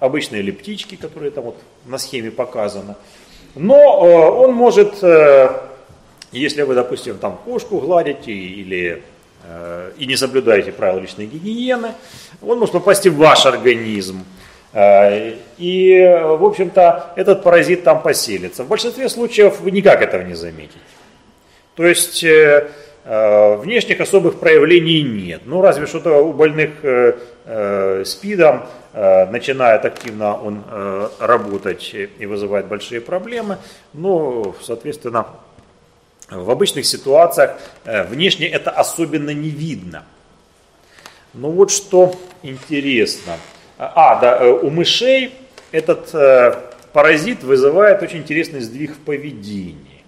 [0.00, 2.94] обычные или птички, которые там вот на схеме показаны.
[3.54, 3.98] Но
[4.38, 5.02] он может
[6.32, 9.00] если вы, допустим, там кошку гладите или э,
[9.96, 11.92] и не соблюдаете правила личной гигиены,
[12.42, 14.24] он может попасть в ваш организм.
[14.72, 18.62] Э, и, в общем-то, этот паразит там поселится.
[18.62, 20.78] В большинстве случаев вы никак этого не заметите.
[21.76, 22.68] То есть э,
[23.04, 25.42] э, внешних особых проявлений нет.
[25.46, 27.16] Ну, разве что у больных э,
[27.46, 33.56] э, СПИДом э, начинает активно он э, работать и вызывает большие проблемы.
[33.94, 35.26] Но, соответственно,
[36.30, 40.04] в обычных ситуациях э, внешне это особенно не видно.
[41.34, 43.38] Но вот что интересно.
[43.78, 45.34] А, да, э, у мышей
[45.70, 46.54] этот э,
[46.92, 50.02] паразит вызывает очень интересный сдвиг в поведении.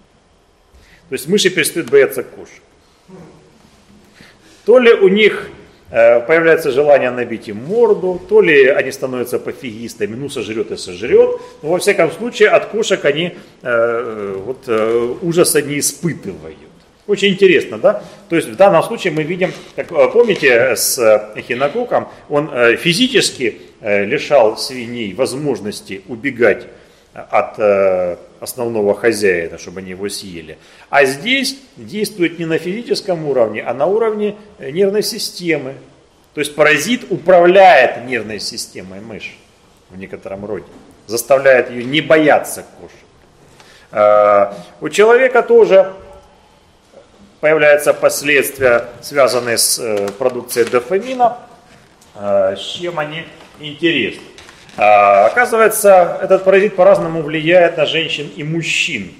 [1.07, 2.61] То есть мыши перестают бояться кошек.
[4.65, 5.49] То ли у них
[5.89, 11.69] появляется желание набить им морду, то ли они становятся пофигистами, ну сожрет и сожрет, но
[11.69, 13.33] во всяком случае от кошек они
[13.63, 16.57] э, вот, э, ужаса не испытывают.
[17.07, 18.03] Очень интересно, да?
[18.29, 20.99] То есть в данном случае мы видим, как помните, с
[21.35, 26.67] эхинококом, он физически лишал свиней возможности убегать
[27.13, 27.57] от
[28.39, 30.57] основного хозяина, чтобы они его съели.
[30.89, 35.75] А здесь действует не на физическом уровне, а на уровне э, нервной системы.
[36.33, 39.33] То есть паразит управляет нервной системой мыши
[39.89, 40.65] в некотором роде,
[41.07, 42.95] заставляет ее не бояться кошек.
[43.91, 45.93] А, у человека тоже
[47.39, 51.39] появляются последствия, связанные с э, продукцией дофамина,
[52.15, 53.25] а, с чем они
[53.59, 54.21] интересны.
[54.77, 59.11] А, оказывается, этот паразит по-разному влияет на женщин и мужчин.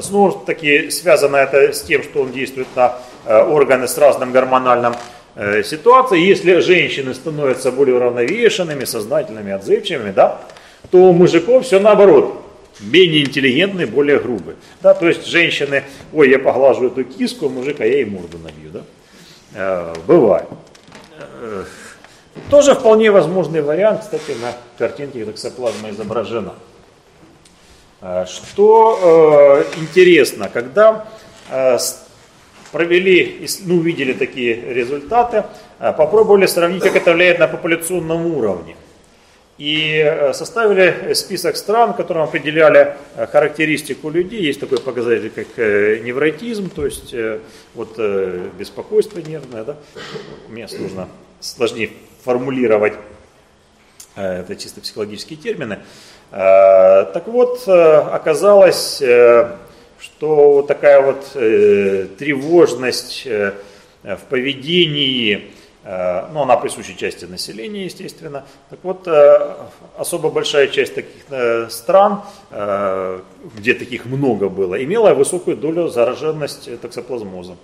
[0.00, 4.94] Снова таки связано это с тем, что он действует на органы с разным гормональным
[5.64, 6.26] ситуацией.
[6.26, 10.40] Если женщины становятся более уравновешенными, сознательными, отзывчивыми, да,
[10.90, 12.44] то у мужиков все наоборот
[12.80, 14.56] менее интеллигентные, более грубые.
[14.82, 18.70] Да, то есть женщины, ой, я поглажу эту киску, а я ей морду набью.
[18.72, 18.80] Да?
[19.54, 20.48] Э, бывает.
[22.50, 26.54] Тоже вполне возможный вариант, кстати, на картинке токсоплазма изображена.
[28.00, 31.06] Э, что э, интересно, когда
[31.50, 31.78] э,
[32.72, 35.44] провели, ну, увидели такие результаты,
[35.78, 38.76] э, попробовали сравнить, как это влияет на популяционном уровне.
[39.56, 44.42] И э, составили список стран, которым определяли э, характеристику людей.
[44.42, 47.14] Есть такой показатель, как э, невротизм, то есть
[47.74, 47.96] вот
[48.58, 49.62] беспокойство нервное.
[49.62, 49.76] Да?
[50.48, 51.08] Мне сложно,
[51.40, 51.90] сложнее
[52.24, 52.94] формулировать,
[54.14, 55.80] это чисто психологические термины.
[56.30, 59.02] Так вот, оказалось,
[60.00, 65.52] что такая вот тревожность в поведении,
[65.84, 68.44] Э, ну, она присуща части населения, естественно.
[68.70, 69.54] Так вот, э,
[69.98, 77.58] особо большая часть таких э, стран, где таких много было, имела высокую долю зараженности токсоплазмозом.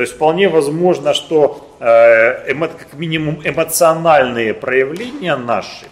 [0.00, 5.88] То есть вполне возможно, что как минимум эмоциональные проявления наши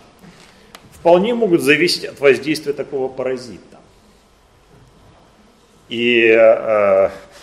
[0.92, 3.76] вполне могут зависеть от воздействия такого паразита.
[5.90, 6.34] И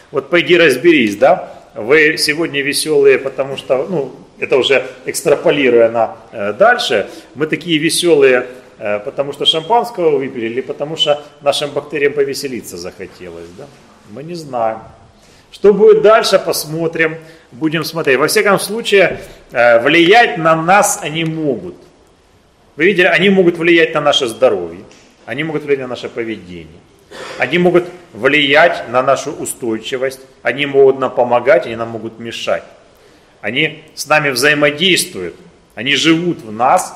[0.10, 6.54] вот пойди разберись, да, вы сегодня веселые, потому что, ну, это уже экстраполируя на э,
[6.54, 8.48] дальше, мы такие веселые,
[8.80, 13.66] э, потому что шампанского выпили или потому что нашим бактериям повеселиться захотелось, да?
[14.10, 14.80] Мы не знаем.
[15.56, 17.16] Что будет дальше, посмотрим,
[17.54, 18.20] будем смотреть.
[18.20, 19.22] Во всяком случае,
[19.54, 21.76] э, влиять на нас они могут.
[22.76, 24.82] Вы видели, они могут влиять на наше здоровье,
[25.26, 26.82] они могут влиять на наше поведение.
[27.38, 32.64] Они могут влиять на нашу устойчивость, они могут нам помогать, они нам могут мешать.
[33.40, 35.36] Они с нами взаимодействуют,
[35.74, 36.94] они живут в нас,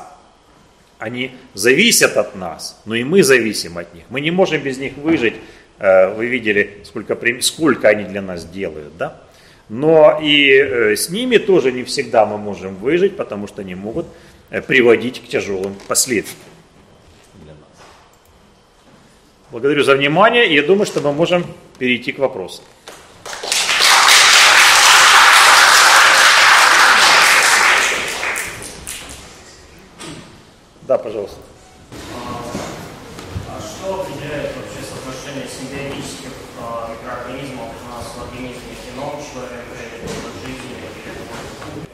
[0.97, 4.03] они зависят от нас, но и мы зависим от них.
[4.09, 5.35] Мы не можем без них выжить.
[5.79, 9.21] Э, вы видели, сколько, сколько они для нас делают, да?
[9.69, 14.05] Но и э, с ними тоже не всегда мы можем выжить, потому что они могут
[14.49, 16.49] э, приводить к тяжелым последствиям.
[19.51, 21.43] Благодарю за внимание, и я думаю, что мы можем
[21.79, 22.63] перейти к вопросам.
[30.83, 31.37] Да, пожалуйста.
[33.47, 40.05] А что определяет вообще соотношение симбиотических а, микроорганизмов у нас в организме геном человека или
[40.45, 40.73] жизни?
[40.81, 41.88] Э, Э,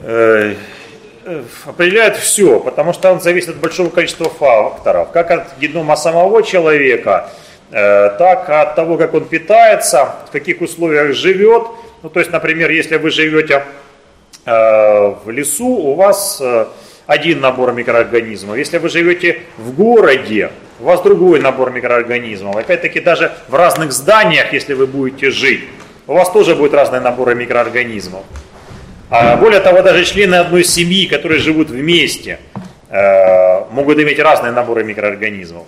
[1.66, 7.30] определяет все, потому что он зависит от большого количества факторов, как от генома самого человека,
[7.72, 11.64] э, так от того, как он питается, в каких условиях живет.
[12.04, 13.64] Ну, то есть, например, если вы живете
[14.46, 14.52] э,
[15.26, 16.42] в лесу, у вас
[17.08, 18.58] один набор микроорганизмов.
[18.58, 22.56] Если вы живете в городе, у вас другой набор микроорганизмов.
[22.56, 25.66] Опять-таки, даже в разных зданиях, если вы будете жить,
[26.08, 28.24] у вас тоже будет разные наборы микроорганизмов.
[29.10, 32.40] А более того, даже члены одной семьи, которые живут вместе,
[32.90, 35.64] э, могут иметь разные наборы микроорганизмов.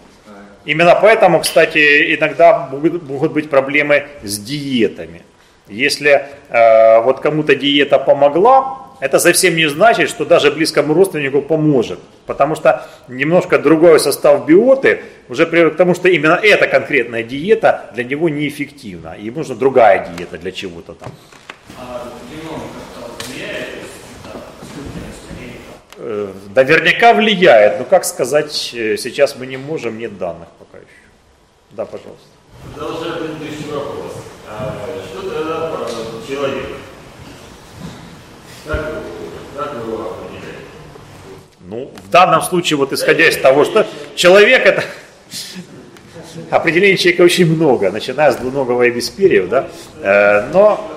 [0.65, 5.21] Именно поэтому, кстати, иногда могут быть проблемы с диетами.
[5.67, 11.99] Если э, вот кому-то диета помогла, это совсем не значит, что даже близкому родственнику поможет.
[12.25, 17.91] Потому что немножко другой состав биоты уже приводит к тому, что именно эта конкретная диета
[17.93, 19.15] для него неэффективна.
[19.19, 21.11] Ему нужна другая диета для чего-то там.
[21.77, 22.07] А
[25.96, 25.96] Э,
[26.55, 30.87] наверняка влияет, но как сказать, э, сейчас мы не можем, нет данных пока еще.
[31.71, 32.27] Да, пожалуйста.
[32.75, 34.13] Продолжая предыдущий вопрос.
[34.49, 34.73] А
[35.09, 35.87] что тогда про
[36.27, 36.65] человек?
[38.65, 39.03] Как,
[39.55, 40.59] как вы его определяете?
[41.61, 43.85] Ну, в данном случае, вот исходя из того, что
[44.15, 44.83] человек это...
[46.51, 49.67] Определений человека очень много, начиная с двуногого и бесперьев, да,
[50.01, 50.96] э, но Э,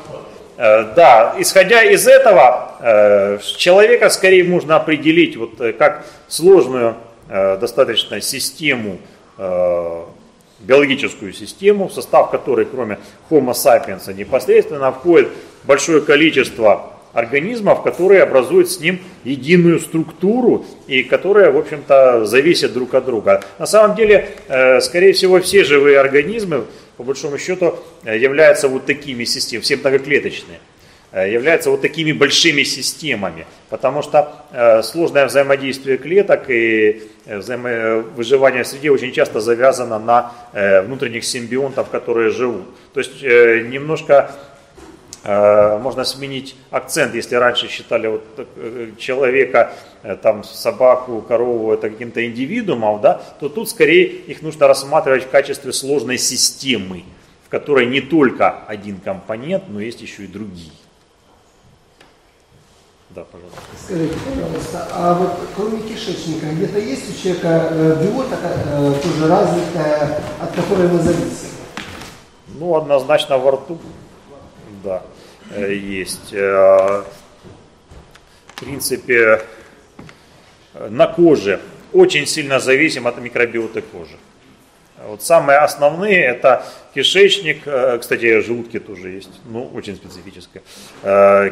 [0.61, 6.97] да, исходя из этого, э, человека скорее можно определить вот э, как сложную
[7.29, 8.99] достаточно систему,
[10.59, 12.99] биологическую систему, в состав которой, кроме
[13.31, 15.29] Homo sapiens, непосредственно входит
[15.63, 22.95] большое количество организмов, которые образуют с ним единую структуру и которые, в общем-то, зависят друг
[22.95, 23.43] от друга.
[23.59, 24.29] На самом деле,
[24.81, 26.65] скорее всего, все живые организмы
[27.01, 30.61] по большому счету э, являются вот такими системами, все многоклеточные,
[31.13, 38.05] э, являются вот такими большими системами, потому что э, сложное взаимодействие клеток и взаимо...
[38.15, 40.33] выживание в среде очень часто завязано на
[40.83, 42.67] внутренних симбионтов, которые живут.
[42.93, 44.50] То есть немножко Э,
[45.25, 52.25] можно сменить акцент, если раньше считали вот э, человека, э, там, собаку, корову это каким-то
[52.25, 57.05] индивидуумом, да, то тут скорее их нужно рассматривать в качестве сложной системы,
[57.45, 60.73] в которой не только один компонент, но есть еще и другие.
[63.11, 63.61] Да, пожалуйста.
[63.85, 68.39] Скажите, пожалуйста, а вот кроме кишечника, где-то есть у человека биота
[69.03, 71.49] тоже развитая, от которой мы зависим?
[72.59, 73.79] Ну, однозначно во рту
[74.83, 75.03] да,
[75.51, 76.33] э, есть.
[76.33, 77.05] Э,
[78.55, 79.43] в принципе,
[80.75, 81.61] на коже
[81.93, 84.17] очень сильно зависим от микробиоты кожи.
[85.07, 86.65] Вот самые основные это
[86.95, 90.63] кишечник, э, кстати, желудки тоже есть, ну очень специфическое.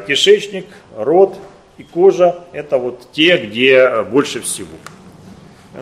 [0.07, 0.66] Кишечник,
[0.97, 1.39] рот
[1.79, 4.76] и кожа это вот те, где больше всего.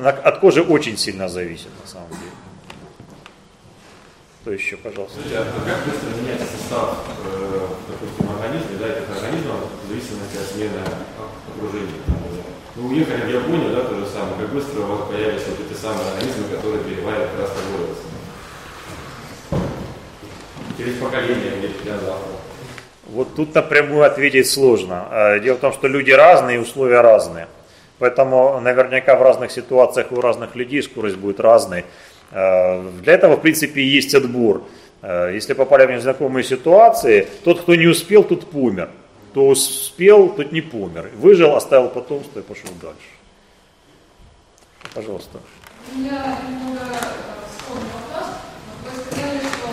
[0.04, 1.68] От кожи очень сильно зависит.
[4.46, 5.18] Кто еще, пожалуйста?
[5.18, 10.46] Скажите, а как быстро меняется состав, э, допустим, организма, да, этих организмов в зависимости от
[10.54, 10.86] смены
[11.50, 11.98] окружения?
[12.76, 14.38] Ну, уехали в Японию, да, то же самое.
[14.38, 18.02] Как быстро у вас появились вот эти самые организмы, которые раз возраст?
[20.78, 22.38] Через поколение или для завтра?
[23.06, 25.08] Вот тут напрямую ответить сложно.
[25.10, 27.48] А, дело в том, что люди разные, условия разные.
[27.98, 31.84] Поэтому наверняка в разных ситуациях у разных людей скорость будет разной.
[32.30, 34.62] Э, для этого, в принципе, есть отбор.
[35.02, 38.90] Э, если попали в незнакомые ситуации, тот, кто не успел, тот помер.
[39.30, 41.10] Кто успел, тот не помер.
[41.16, 42.96] Выжил, оставил потомство и пошел дальше.
[44.94, 45.38] Пожалуйста.
[45.92, 46.80] У меня немного
[47.66, 48.28] сложный вопрос.
[48.82, 49.68] Вы сказали, что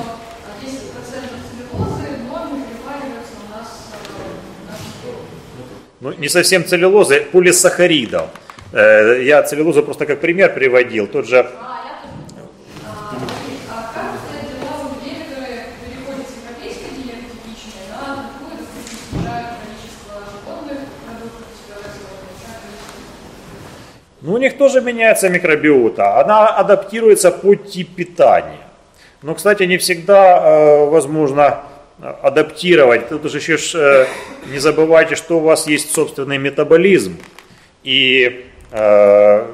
[0.62, 5.16] 10% целлюлозы, но не перевариваются у нас в нашем
[6.02, 8.30] Ну, не совсем целлюлозы, полисахаридов.
[8.74, 11.08] Э, я целлюлозу просто как пример приводил.
[11.08, 11.73] Тот же а,
[24.24, 26.22] Ну, у них тоже меняется микробиота.
[26.22, 28.66] Она адаптируется под тип питания.
[29.22, 31.60] Но, кстати, не всегда э, возможно
[32.00, 33.10] э, адаптировать.
[33.10, 34.06] Тут же еще э,
[34.50, 37.18] не забывайте, что у вас есть собственный метаболизм.
[37.84, 39.46] И э,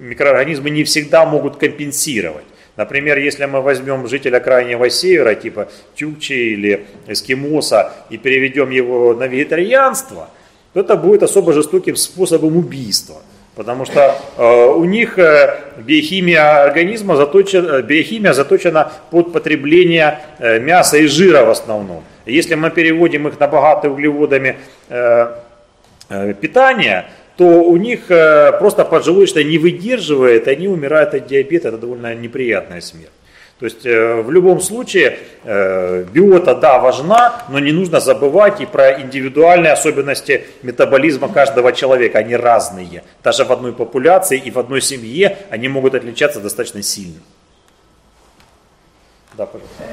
[0.00, 2.44] микроорганизмы не всегда могут компенсировать.
[2.74, 9.28] Например, если мы возьмем жителя крайнего севера, типа Тюкчи или эскимоса, и переведем его на
[9.28, 10.30] вегетарианство,
[10.72, 13.22] то это будет особо жестоким способом убийства.
[13.56, 20.58] Потому что э, у них э, биохимия организма заточена, э, биохимия заточена под потребление э,
[20.60, 22.04] мяса и жира в основном.
[22.26, 24.58] Если мы переводим их на богатые углеводами
[24.90, 25.36] э,
[26.10, 27.06] э, питание,
[27.38, 32.82] то у них э, просто поджелудочная не выдерживает, они умирают от диабета, это довольно неприятная
[32.82, 33.15] смерть.
[33.58, 38.66] То есть э, в любом случае э, биота, да, важна, но не нужно забывать и
[38.66, 42.18] про индивидуальные особенности метаболизма каждого человека.
[42.18, 43.02] Они разные.
[43.24, 47.20] Даже в одной популяции и в одной семье они могут отличаться достаточно сильно.
[49.38, 49.84] Да, пожалуйста.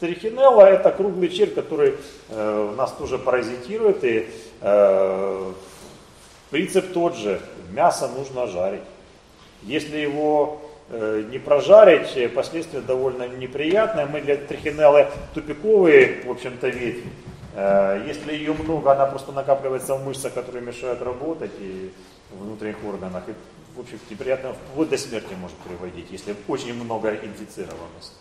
[0.00, 1.94] Трихинелла это круглый червь, который
[2.28, 4.28] э, нас тоже паразитирует и
[4.60, 5.52] э,
[6.50, 7.40] Принцип тот же,
[7.72, 8.82] мясо нужно жарить.
[9.62, 14.06] Если его э, не прожарить, э, последствия довольно неприятные.
[14.06, 17.10] Мы для трихинеллы тупиковые, в общем-то, ветви.
[17.56, 21.90] Э, если ее много, она просто накапливается в мышцах, которые мешают работать и
[22.30, 23.24] в внутренних органах.
[23.28, 23.32] И,
[23.76, 28.14] в общем, неприятно, вплоть до смерти может приводить, если очень много инфицированности,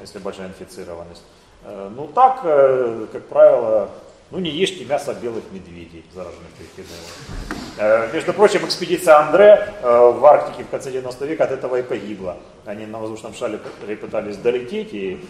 [0.00, 1.22] если большая инфицированность.
[1.64, 3.90] Ну так, как правило,
[4.30, 7.10] ну не ешьте мясо белых медведей, зараженных трихинеллой.
[7.78, 11.82] Э, между прочим, экспедиция Андре э, в Арктике в конце 90 века от этого и
[11.82, 12.36] погибла.
[12.64, 15.24] Они на воздушном шаре пытались долететь и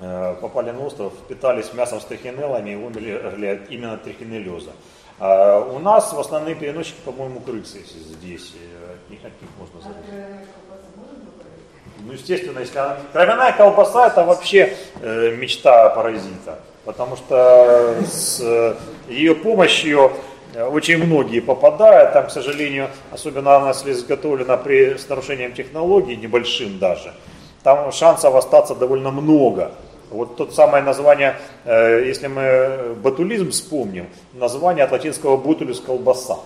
[0.00, 4.72] э, попали на остров, питались мясом с трихинеллами и умерли именно от трихинеллеза.
[5.18, 8.52] У нас в основные переносчики, по-моему, крысы здесь.
[8.92, 10.04] От них, от них можно забыть.
[12.00, 12.98] Ну, естественно, если она...
[13.12, 18.76] Кровяная колбаса это вообще э, мечта паразита потому что с
[19.08, 20.12] ее помощью
[20.70, 26.78] очень многие попадают, там, к сожалению, особенно она если изготовлена при, с нарушением технологий, небольшим
[26.78, 27.12] даже,
[27.62, 29.72] там шансов остаться довольно много.
[30.10, 31.34] Вот тот самое название,
[31.64, 36.38] э, если мы ботулизм вспомним, название от латинского бутулюс колбаса.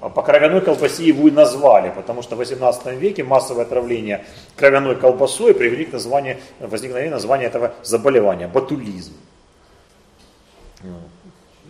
[0.00, 4.24] А по кровяной колбасе его и назвали, потому что в 18 веке массовое отравление
[4.56, 9.12] кровяной колбасой привели к названию, возникновению названия этого заболевания– ботулизм.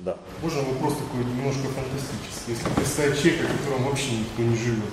[0.05, 0.17] Да.
[0.43, 2.55] Можно вопрос такой немножко фантастический.
[2.55, 4.93] Если представить человека, которым вообще никто не живет,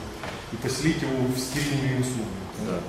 [0.51, 2.43] и поселить его в стерильные условия.
[2.67, 2.79] Да.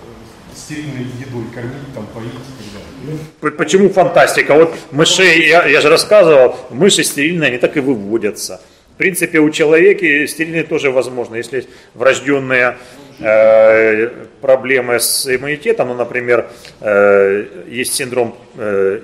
[0.57, 3.12] Стерильной едой кормить, там, поить и так
[3.43, 3.57] далее.
[3.59, 4.55] Почему фантастика?
[4.55, 8.61] Вот мышей, я, я же рассказывал, мыши стерильные, они так и выводятся.
[8.95, 11.35] В принципе, у человека стерильные тоже возможно.
[11.35, 12.76] Если есть врожденные
[13.18, 16.49] э, проблемы с иммунитетом, ну, например,
[16.80, 19.01] э, есть синдром э,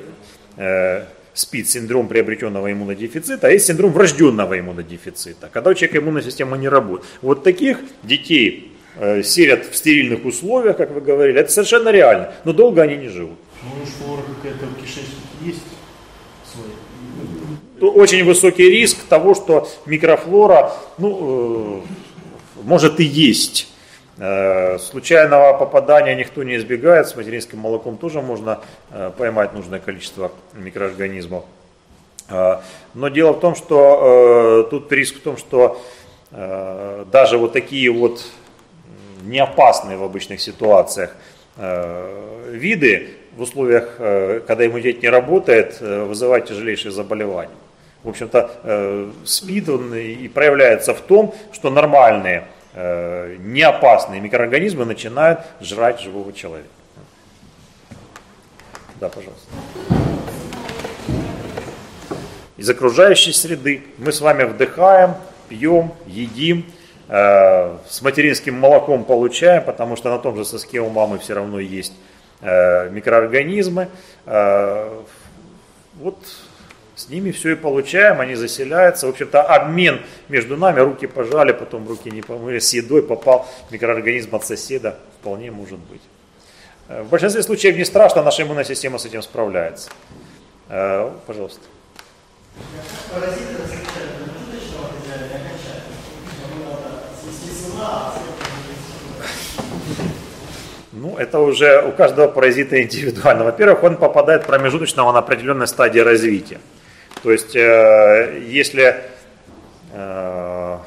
[0.57, 1.05] э,
[1.41, 6.68] СПИД, синдром приобретенного иммунодефицита, а есть синдром врожденного иммунодефицита, когда у человека иммунная система не
[6.68, 7.09] работает.
[7.22, 12.53] Вот таких детей э, селят в стерильных условиях, как вы говорили, это совершенно реально, но
[12.53, 13.38] долго они не живут.
[13.62, 15.12] Ну, флора какая-то в кишечнике
[15.45, 15.62] есть
[16.45, 17.93] своя.
[17.93, 21.82] Очень высокий риск того, что микрофлора, ну,
[22.57, 23.70] э, может и есть.
[24.23, 28.61] Э, Случайного попадания никто не избегает, с материнским молоком тоже можно
[28.91, 31.45] э, поймать нужное количество микроорганизмов.
[32.29, 32.59] Э,
[32.93, 35.81] Но дело в том, что тут риск в том, что
[36.31, 38.25] даже вот такие вот
[39.25, 41.16] неопасные в обычных ситуациях
[41.57, 43.97] виды в условиях,
[44.47, 47.51] когда иммунитет не работает, вызывают тяжелейшие заболевания.
[48.05, 52.45] В общем-то, СПИД он и проявляется в том, что нормальные,
[52.75, 56.68] э, неопасные микроорганизмы начинают жрать живого человека.
[59.01, 59.49] Да, пожалуйста.
[62.57, 65.14] Из окружающей среды мы с вами вдыхаем,
[65.49, 66.66] пьем, едим,
[67.09, 71.59] э, с материнским молоком получаем, потому что на том же соске у мамы все равно
[71.59, 71.95] есть
[72.43, 73.89] э, микроорганизмы.
[74.27, 75.01] Э,
[75.95, 76.18] вот
[77.01, 79.07] с ними все и получаем, они заселяются.
[79.07, 84.34] В общем-то, обмен между нами, руки пожали, потом руки не помыли, с едой попал микроорганизм
[84.36, 86.03] от соседа, вполне может быть.
[86.88, 89.88] Э, В большинстве случаев не страшно, наша иммунная система с этим справляется.
[90.68, 91.62] Э, Пожалуйста.
[100.92, 103.44] Ну, это уже у каждого паразита индивидуально.
[103.44, 106.61] Во-первых, он попадает промежуточного на определенной стадии развития.
[107.23, 108.97] То есть, э, если
[109.93, 110.79] э,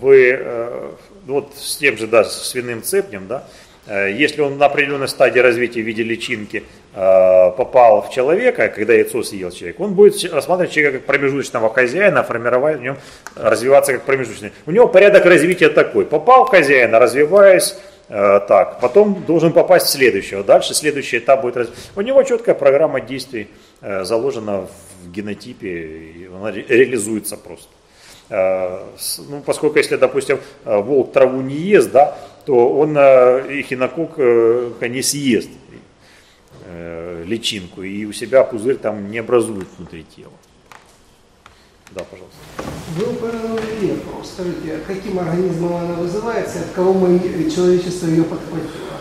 [0.00, 0.90] вы, э,
[1.26, 3.44] ну вот с тем же, да, свиным цепнем, да,
[4.08, 9.50] если он на определенной стадии развития в виде личинки попал в человека, когда яйцо съел
[9.50, 12.96] человек, он будет рассматривать человека как промежуточного хозяина, формировать в нем,
[13.34, 14.52] развиваться как промежуточный.
[14.66, 16.06] У него порядок развития такой.
[16.06, 17.76] Попал хозяина, развиваясь,
[18.40, 20.44] так, потом должен попасть в следующего.
[20.44, 21.56] Дальше следующий этап будет
[21.96, 23.48] У него четкая программа действий
[23.80, 24.66] э, заложена
[25.02, 27.68] в генотипе, и она ре- реализуется просто.
[28.28, 28.80] Э,
[29.30, 34.88] Ну, поскольку если, допустим, э, волк траву не ест, да, то он э, эхинокок э,
[34.88, 35.48] не съест
[36.66, 40.32] э, личинку, и у себя пузырь там не образует внутри тела.
[41.94, 42.38] Да, пожалуйста.
[42.96, 44.24] Вы упомянули лепру.
[44.24, 48.92] Скажите, а каким организмом она вызывается, и от кого мы, э, человечество ее подхватило?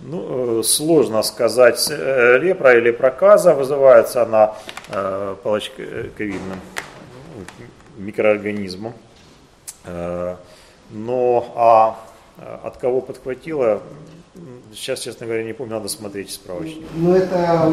[0.00, 4.54] Ну, э, сложно сказать, э, лепра или проказа вызывается она
[4.88, 6.60] э, палочковидным
[7.36, 7.44] ну,
[7.96, 8.94] микроорганизмом.
[9.84, 10.36] Э,
[10.90, 12.00] Но а
[12.38, 13.80] э, от кого подхватило, м,
[14.74, 16.84] сейчас, честно говоря, не помню, надо смотреть справочник.
[16.94, 17.68] Ну, это,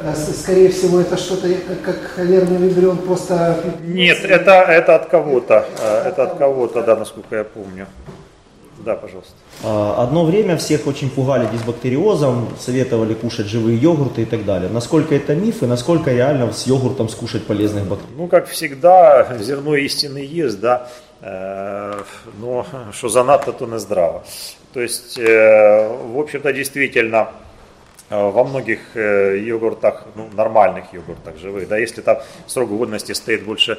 [0.00, 3.56] э, скорее всего, это что-то, как, как холерный вибрион, просто...
[3.82, 7.86] Нет, это, это от кого-то, э, это от кого-то, да, насколько я помню.
[8.84, 9.32] Да, пожалуйста.
[9.62, 14.68] А, Одно время всех очень пугали дисбактериозом, советовали кушать живые йогурты и так далее.
[14.70, 18.14] Насколько это миф и насколько реально с йогуртом скушать полезных бактерий?
[18.16, 20.88] Ну, как всегда, зерно истины есть, да,
[21.24, 22.02] э,
[22.38, 24.24] но что занадто, то не здраво.
[24.72, 27.30] То есть, э, в общем-то, действительно,
[28.10, 33.78] э, во многих йогуртах, ну, нормальных йогуртах живых, да, если там срок годности стоит больше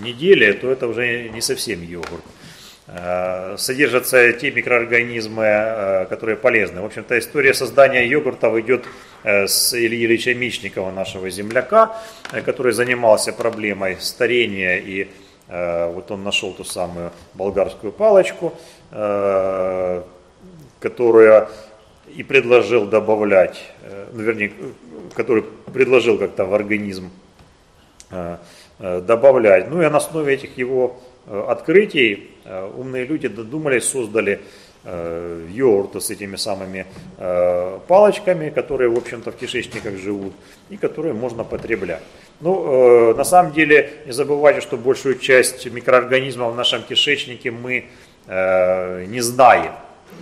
[0.00, 2.24] недели, то это уже не совсем йогурт.
[3.56, 6.82] Содержатся те микроорганизмы, которые полезны.
[6.82, 8.84] В общем-то, история создания йогуртов идет
[9.24, 11.96] с Ильи Ильича Мечникова, нашего земляка,
[12.44, 15.08] который занимался проблемой старения и
[15.48, 18.54] вот он нашел ту самую болгарскую палочку,
[18.90, 20.02] э,
[20.80, 21.48] которая
[22.14, 24.52] и предложил добавлять, э, ну, вернее,
[25.14, 27.10] который предложил как-то в организм
[28.10, 28.36] э,
[28.78, 29.68] э, добавлять.
[29.70, 34.40] Ну и на основе этих его э, открытий э, умные люди додумались, создали
[34.84, 36.86] э, йогурты с этими самыми
[37.18, 40.32] э, палочками, которые, в общем-то, в кишечниках живут
[40.70, 42.02] и которые можно потреблять.
[42.40, 47.84] Ну, э, на самом деле, не забывайте, что большую часть микроорганизмов в нашем кишечнике мы
[48.26, 49.72] не знаем.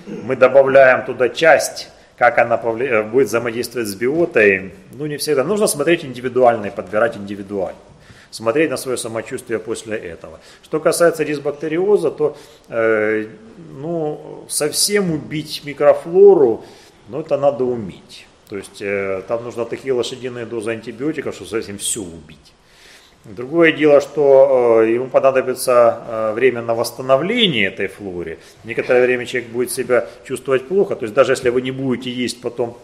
[0.07, 5.45] Мы добавляем туда часть, как она будет взаимодействовать с биотой, ну не всегда.
[5.45, 7.79] Нужно смотреть индивидуально и подбирать индивидуально.
[8.33, 10.41] Смотреть на свое самочувствие после этого.
[10.65, 12.37] Что касается дисбактериоза, то
[12.69, 13.27] э,
[13.79, 16.65] ну, совсем убить микрофлору,
[17.09, 18.27] ну, это надо уметь.
[18.49, 22.53] То есть э, там нужно такие лошадиные дозы антибиотиков, что совсем все убить.
[23.25, 28.39] Другое дело, что э, ему понадобится э, время на восстановление этой флоры.
[28.65, 30.97] Некоторое время человек будет себя чувствовать плохо.
[30.97, 32.77] То есть даже если вы не будете есть потом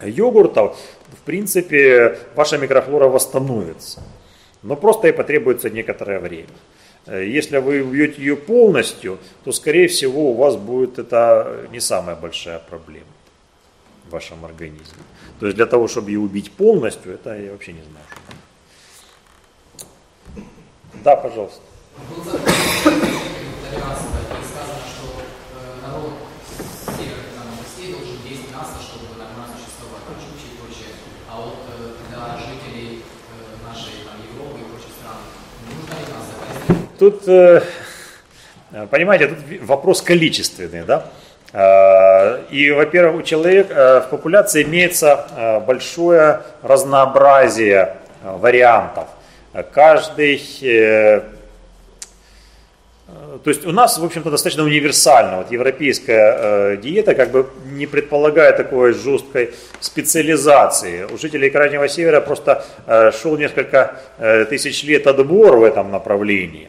[0.00, 0.78] йогуртов,
[1.12, 4.02] в принципе, ваша микрофлора восстановится.
[4.62, 6.48] Но просто ей потребуется некоторое время.
[7.06, 12.16] Э, если вы убьете ее полностью, то, скорее всего, у вас будет это не самая
[12.16, 13.06] большая проблема
[14.06, 15.02] в вашем организме.
[15.40, 18.06] То есть для того, чтобы ее убить полностью, это я вообще не знаю.
[21.04, 21.60] Да, пожалуйста.
[22.08, 22.98] Был закон 13
[23.70, 26.12] и сказано, что э, народ
[26.96, 30.92] севера нам России должен действовать нас, чтобы нормально существовать, прочее и прочее.
[31.30, 35.22] А вот э, для жителей э, нашей там, Европы и прочих стран,
[35.68, 37.62] нужно ли нас такая Тут, э,
[38.90, 41.04] понимаете, тут вопрос количественный, да?
[41.52, 47.94] Э, И, во-первых, у человека э, в популяции имеется э, большое разнообразие
[48.24, 49.04] э, вариантов.
[49.72, 51.22] Каждый, э,
[53.08, 55.38] э, то есть у нас, в общем-то, достаточно универсально.
[55.38, 59.50] Вот европейская э, диета как бы не предполагает такой жесткой
[59.80, 61.04] специализации.
[61.04, 66.68] У жителей Крайнего Севера просто э, шел несколько э, тысяч лет отбор в этом направлении.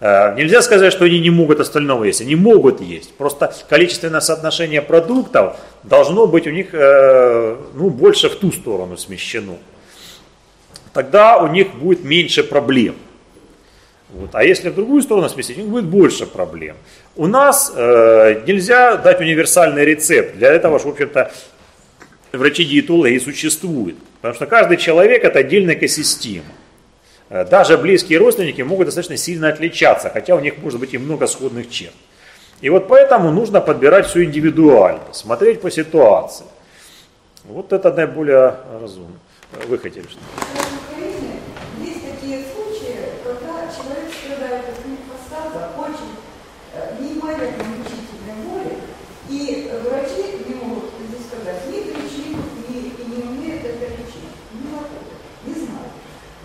[0.00, 2.20] Э, Нельзя сказать, что они не могут остального есть.
[2.20, 3.14] Они могут есть.
[3.14, 9.58] Просто количественное соотношение продуктов должно быть у них э, ну, больше в ту сторону смещено.
[10.92, 12.96] Тогда у них будет меньше проблем.
[14.12, 14.30] Вот.
[14.32, 16.76] А если в другую сторону сместить, у них будет больше проблем.
[17.14, 20.36] У нас э, нельзя дать универсальный рецепт.
[20.36, 21.30] Для этого, в общем-то,
[22.32, 23.96] врачи-диетологи существуют.
[24.20, 26.44] Потому что каждый человек это отдельная экосистема.
[27.30, 31.26] Э, Даже близкие родственники могут достаточно сильно отличаться, хотя у них может быть и много
[31.26, 31.94] сходных черт.
[32.60, 36.44] И вот поэтому нужно подбирать все индивидуально, смотреть по ситуации.
[37.44, 39.16] Вот это наиболее разумно.
[39.66, 41.40] Вы хотели что В Украине
[41.82, 46.12] есть такие случаи, когда человек страдает от лимфостаза очень
[46.74, 48.76] э, неимоверно мучительной боли,
[49.30, 54.30] и врачи не могут здесь сказать ни причину, ни, и не умеют это лечить.
[54.52, 54.90] Не могут,
[55.46, 55.92] не знают.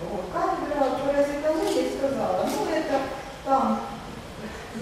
[0.10, 0.26] Вот.
[0.34, 3.00] Кафедра паразитологии сказала, ну это
[3.46, 3.82] там,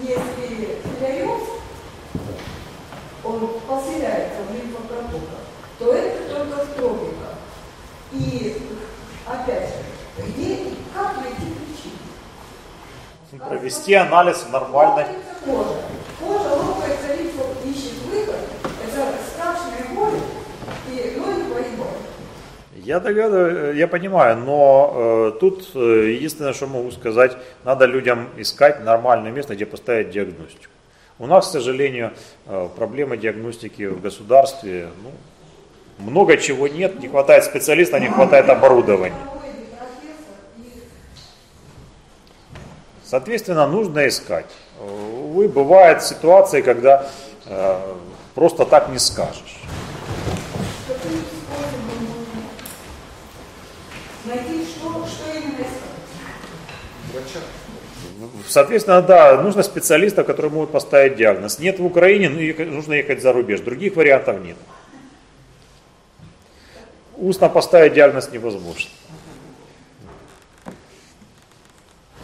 [0.02, 1.42] если филариоз,
[3.22, 5.40] он поселяется в лимфопротоках,
[5.78, 7.34] то это только в тропиках.
[8.12, 8.62] И
[9.26, 11.54] опять же, где и как найти
[13.64, 15.06] Провести анализ нормальной.
[15.42, 15.70] Кожа.
[16.20, 18.36] Кожа лопается, лимфа ищет выход.
[18.62, 20.20] Это страшная боль
[20.92, 21.96] и ноги поебать.
[22.74, 28.84] Я догадываюсь, я понимаю, но э, тут э, единственное, что могу сказать, надо людям искать
[28.84, 30.70] нормальное место, где поставить диагностику.
[31.18, 32.12] У нас, к сожалению,
[32.44, 39.14] э, проблемы диагностики в государстве, ну, много чего нет, не хватает специалистов, не хватает оборудования.
[43.04, 44.46] Соответственно, нужно искать.
[44.80, 47.06] Увы, бывают ситуации, когда
[47.46, 47.80] э,
[48.34, 49.60] просто так не скажешь.
[58.48, 61.58] Соответственно, да, нужно специалистов, которые могут поставить диагноз.
[61.58, 63.60] Нет в Украине, ну, нужно ехать за рубеж.
[63.60, 64.56] Других вариантов нет.
[67.16, 68.90] Устно поставить диагноз невозможно.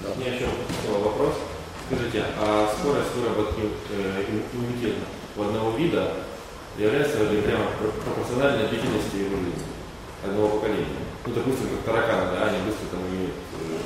[0.02, 0.46] У меня еще
[0.82, 1.34] такой вопрос.
[1.90, 5.00] Скажите, а скорость выработки э, иммунитета
[5.36, 6.12] у одного вида
[6.78, 9.64] является ли прямо про- пропорциональной длительности его жизни
[10.22, 10.86] одного поколения?
[11.26, 13.78] Ну, допустим, как тараканы, да, они быстро там имеют э,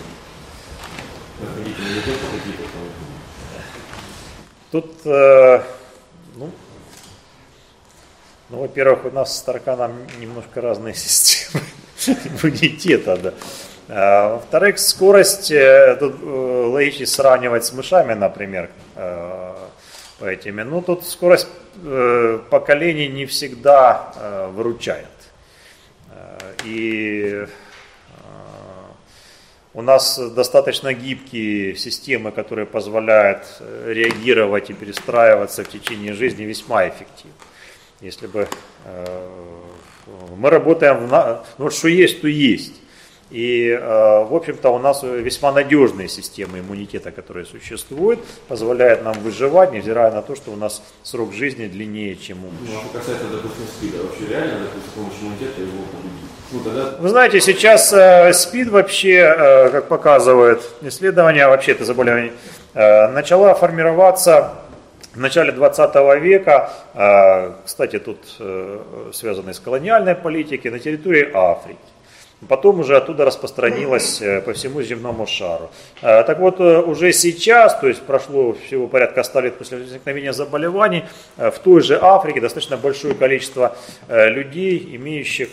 [1.47, 2.83] находить иммунитет по какие-то там
[4.71, 5.63] Тут, э,
[6.35, 6.51] ну,
[8.51, 11.65] ну, во-первых, у нас с тараканом немножко разные системы
[12.07, 13.35] иммунитета, да.
[13.89, 19.55] А, Во-вторых, скорость, э, тут э, логично сравнивать с мышами, например, э,
[20.19, 20.63] по этими.
[20.63, 21.49] Ну, тут скорость
[21.85, 25.07] э, поколений не всегда э, выручает.
[26.11, 27.47] Э, И э,
[29.75, 36.89] у нас достаточно гибкие системы, которые позволяют э, реагировать и перестраиваться в течение жизни весьма
[36.89, 37.37] эффективно.
[38.01, 38.49] Если бы
[38.87, 39.29] э,
[40.39, 42.81] мы работаем, в ну что есть, то есть.
[43.31, 49.73] И, э, в общем-то, у нас весьма надежные системы иммунитета, которые существуют, позволяют нам выживать,
[49.73, 52.77] невзирая на то, что у нас срок жизни длиннее, чем у Ну, мышей.
[52.89, 56.31] что касается, допустим, СПИДа, вообще реально, допустим, с помощью иммунитета его победить?
[56.53, 62.33] Ну, тогда Вы знаете, сейчас э, СПИД вообще, э, как показывает исследование, вообще это заболевание,
[62.75, 64.53] э, начала формироваться
[65.15, 68.79] в начале 20 века, э, кстати, тут э,
[69.13, 71.79] связано с колониальной политикой, на территории Африки.
[72.49, 75.71] Потом уже оттуда распространилось э, по всему земному шару.
[76.03, 80.33] Э, Так вот, э, уже сейчас, то есть прошло всего порядка 100 лет после возникновения
[80.33, 81.05] заболеваний,
[81.37, 83.77] в той же Африке достаточно большое количество
[84.09, 85.49] людей, имеющих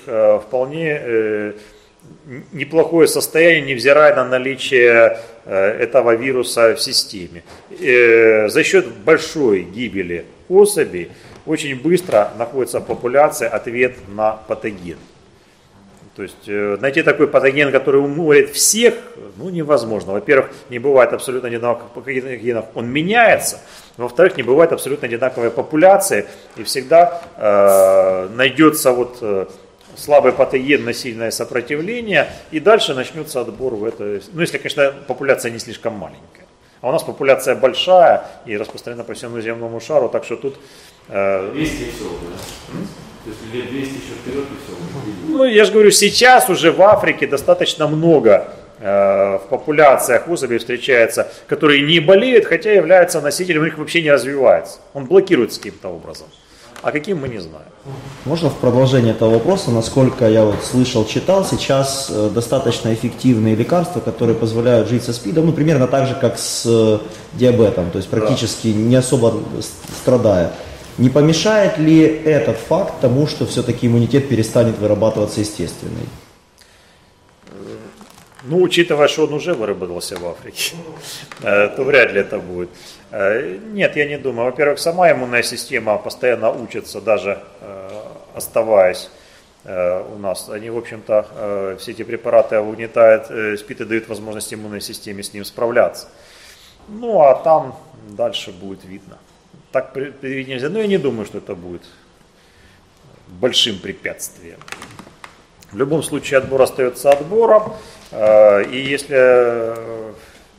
[0.47, 1.53] вполне
[2.51, 7.43] неплохое состояние, невзирая на наличие этого вируса в системе.
[8.49, 11.09] За счет большой гибели особей
[11.45, 14.97] очень быстро находится в популяции ответ на патоген.
[16.15, 18.95] То есть э, найти такой патоген, который уморит всех,
[19.37, 20.11] ну невозможно.
[20.11, 23.61] Во-первых, не бывает абсолютно одинаковых патогенов, он меняется.
[23.95, 26.25] Во-вторых, не бывает абсолютно одинаковой популяции,
[26.57, 29.45] и всегда э, найдется вот э,
[29.95, 34.21] слабый патоген на сильное сопротивление, и дальше начнется отбор в это.
[34.33, 36.45] Ну, если, конечно, популяция не слишком маленькая.
[36.81, 40.59] А у нас популяция большая и распространена по всему земному шару, так что тут
[41.07, 42.79] э, 200 и все да?
[43.25, 44.77] Есть лет 200 еще вперед и все.
[45.27, 51.31] Ну, я же говорю, сейчас уже в Африке достаточно много э, в популяциях особей встречается,
[51.47, 54.79] которые не болеют, хотя являются носителем, у них вообще не развивается.
[54.93, 56.27] Он блокируется каким-то образом.
[56.81, 57.67] А каким мы не знаем.
[58.25, 63.99] Можно в продолжение этого вопроса, насколько я вот слышал, читал, сейчас э, достаточно эффективные лекарства,
[63.99, 66.97] которые позволяют жить со СПИДом, ну, примерно так же, как с э,
[67.33, 69.41] диабетом, то есть практически не особо
[70.01, 70.53] страдая.
[70.97, 76.07] Не помешает ли этот факт тому, что все-таки иммунитет перестанет вырабатываться естественный?
[78.43, 80.75] Ну, учитывая, что он уже выработался в Африке,
[81.43, 82.69] э, то вряд ли это будет.
[83.11, 84.45] Э, Нет, я не думаю.
[84.45, 88.01] Во-первых, сама иммунная система постоянно учится, даже э,
[88.35, 89.09] оставаясь
[89.63, 90.49] у нас.
[90.49, 93.25] Они, в общем-то, все эти препараты угнетают
[93.59, 96.07] СПИД и дают возможность иммунной системе с ним справляться.
[96.87, 97.77] Ну, а там
[98.09, 99.19] дальше будет видно.
[99.71, 100.69] Так пре- предвидеть нельзя.
[100.69, 101.83] Но я не думаю, что это будет
[103.27, 104.59] большим препятствием.
[105.71, 107.73] В любом случае отбор остается отбором.
[108.11, 110.13] э, И если э,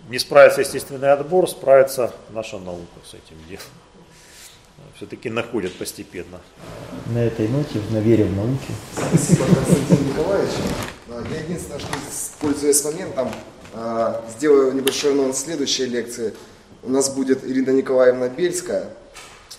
[0.08, 3.64] не справится естественный отбор, справится наша наука с этим делом.
[4.96, 6.40] Все-таки находят постепенно.
[7.06, 8.72] На этой ноте, на вере в науке.
[8.94, 10.50] Спасибо, Константин Николаевич.
[11.30, 11.88] Я единственное, что,
[12.40, 13.30] пользуясь моментом,
[13.74, 16.34] а, сделаю небольшой анонс следующей лекции.
[16.84, 18.90] У нас будет Ирина Николаевна Бельская.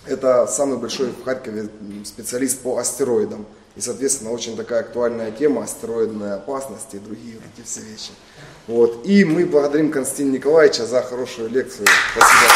[0.06, 1.70] Это самый большой в Харькове
[2.04, 3.46] специалист по астероидам.
[3.78, 8.12] И, соответственно, очень такая актуальная тема астероидная опасность и другие вот эти все вещи.
[8.68, 9.06] Вот.
[9.06, 11.88] И мы благодарим Константина Николаевича за хорошую лекцию.
[12.12, 12.52] Спасибо.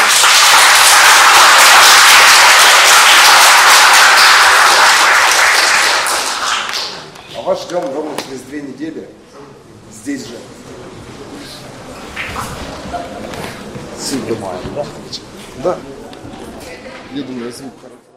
[7.36, 9.08] А вас ждем ровно через две недели
[9.90, 10.37] здесь же.
[14.26, 14.86] Снимаем, да?
[15.62, 15.78] Да.
[17.14, 18.07] Я думаю, звук хороший.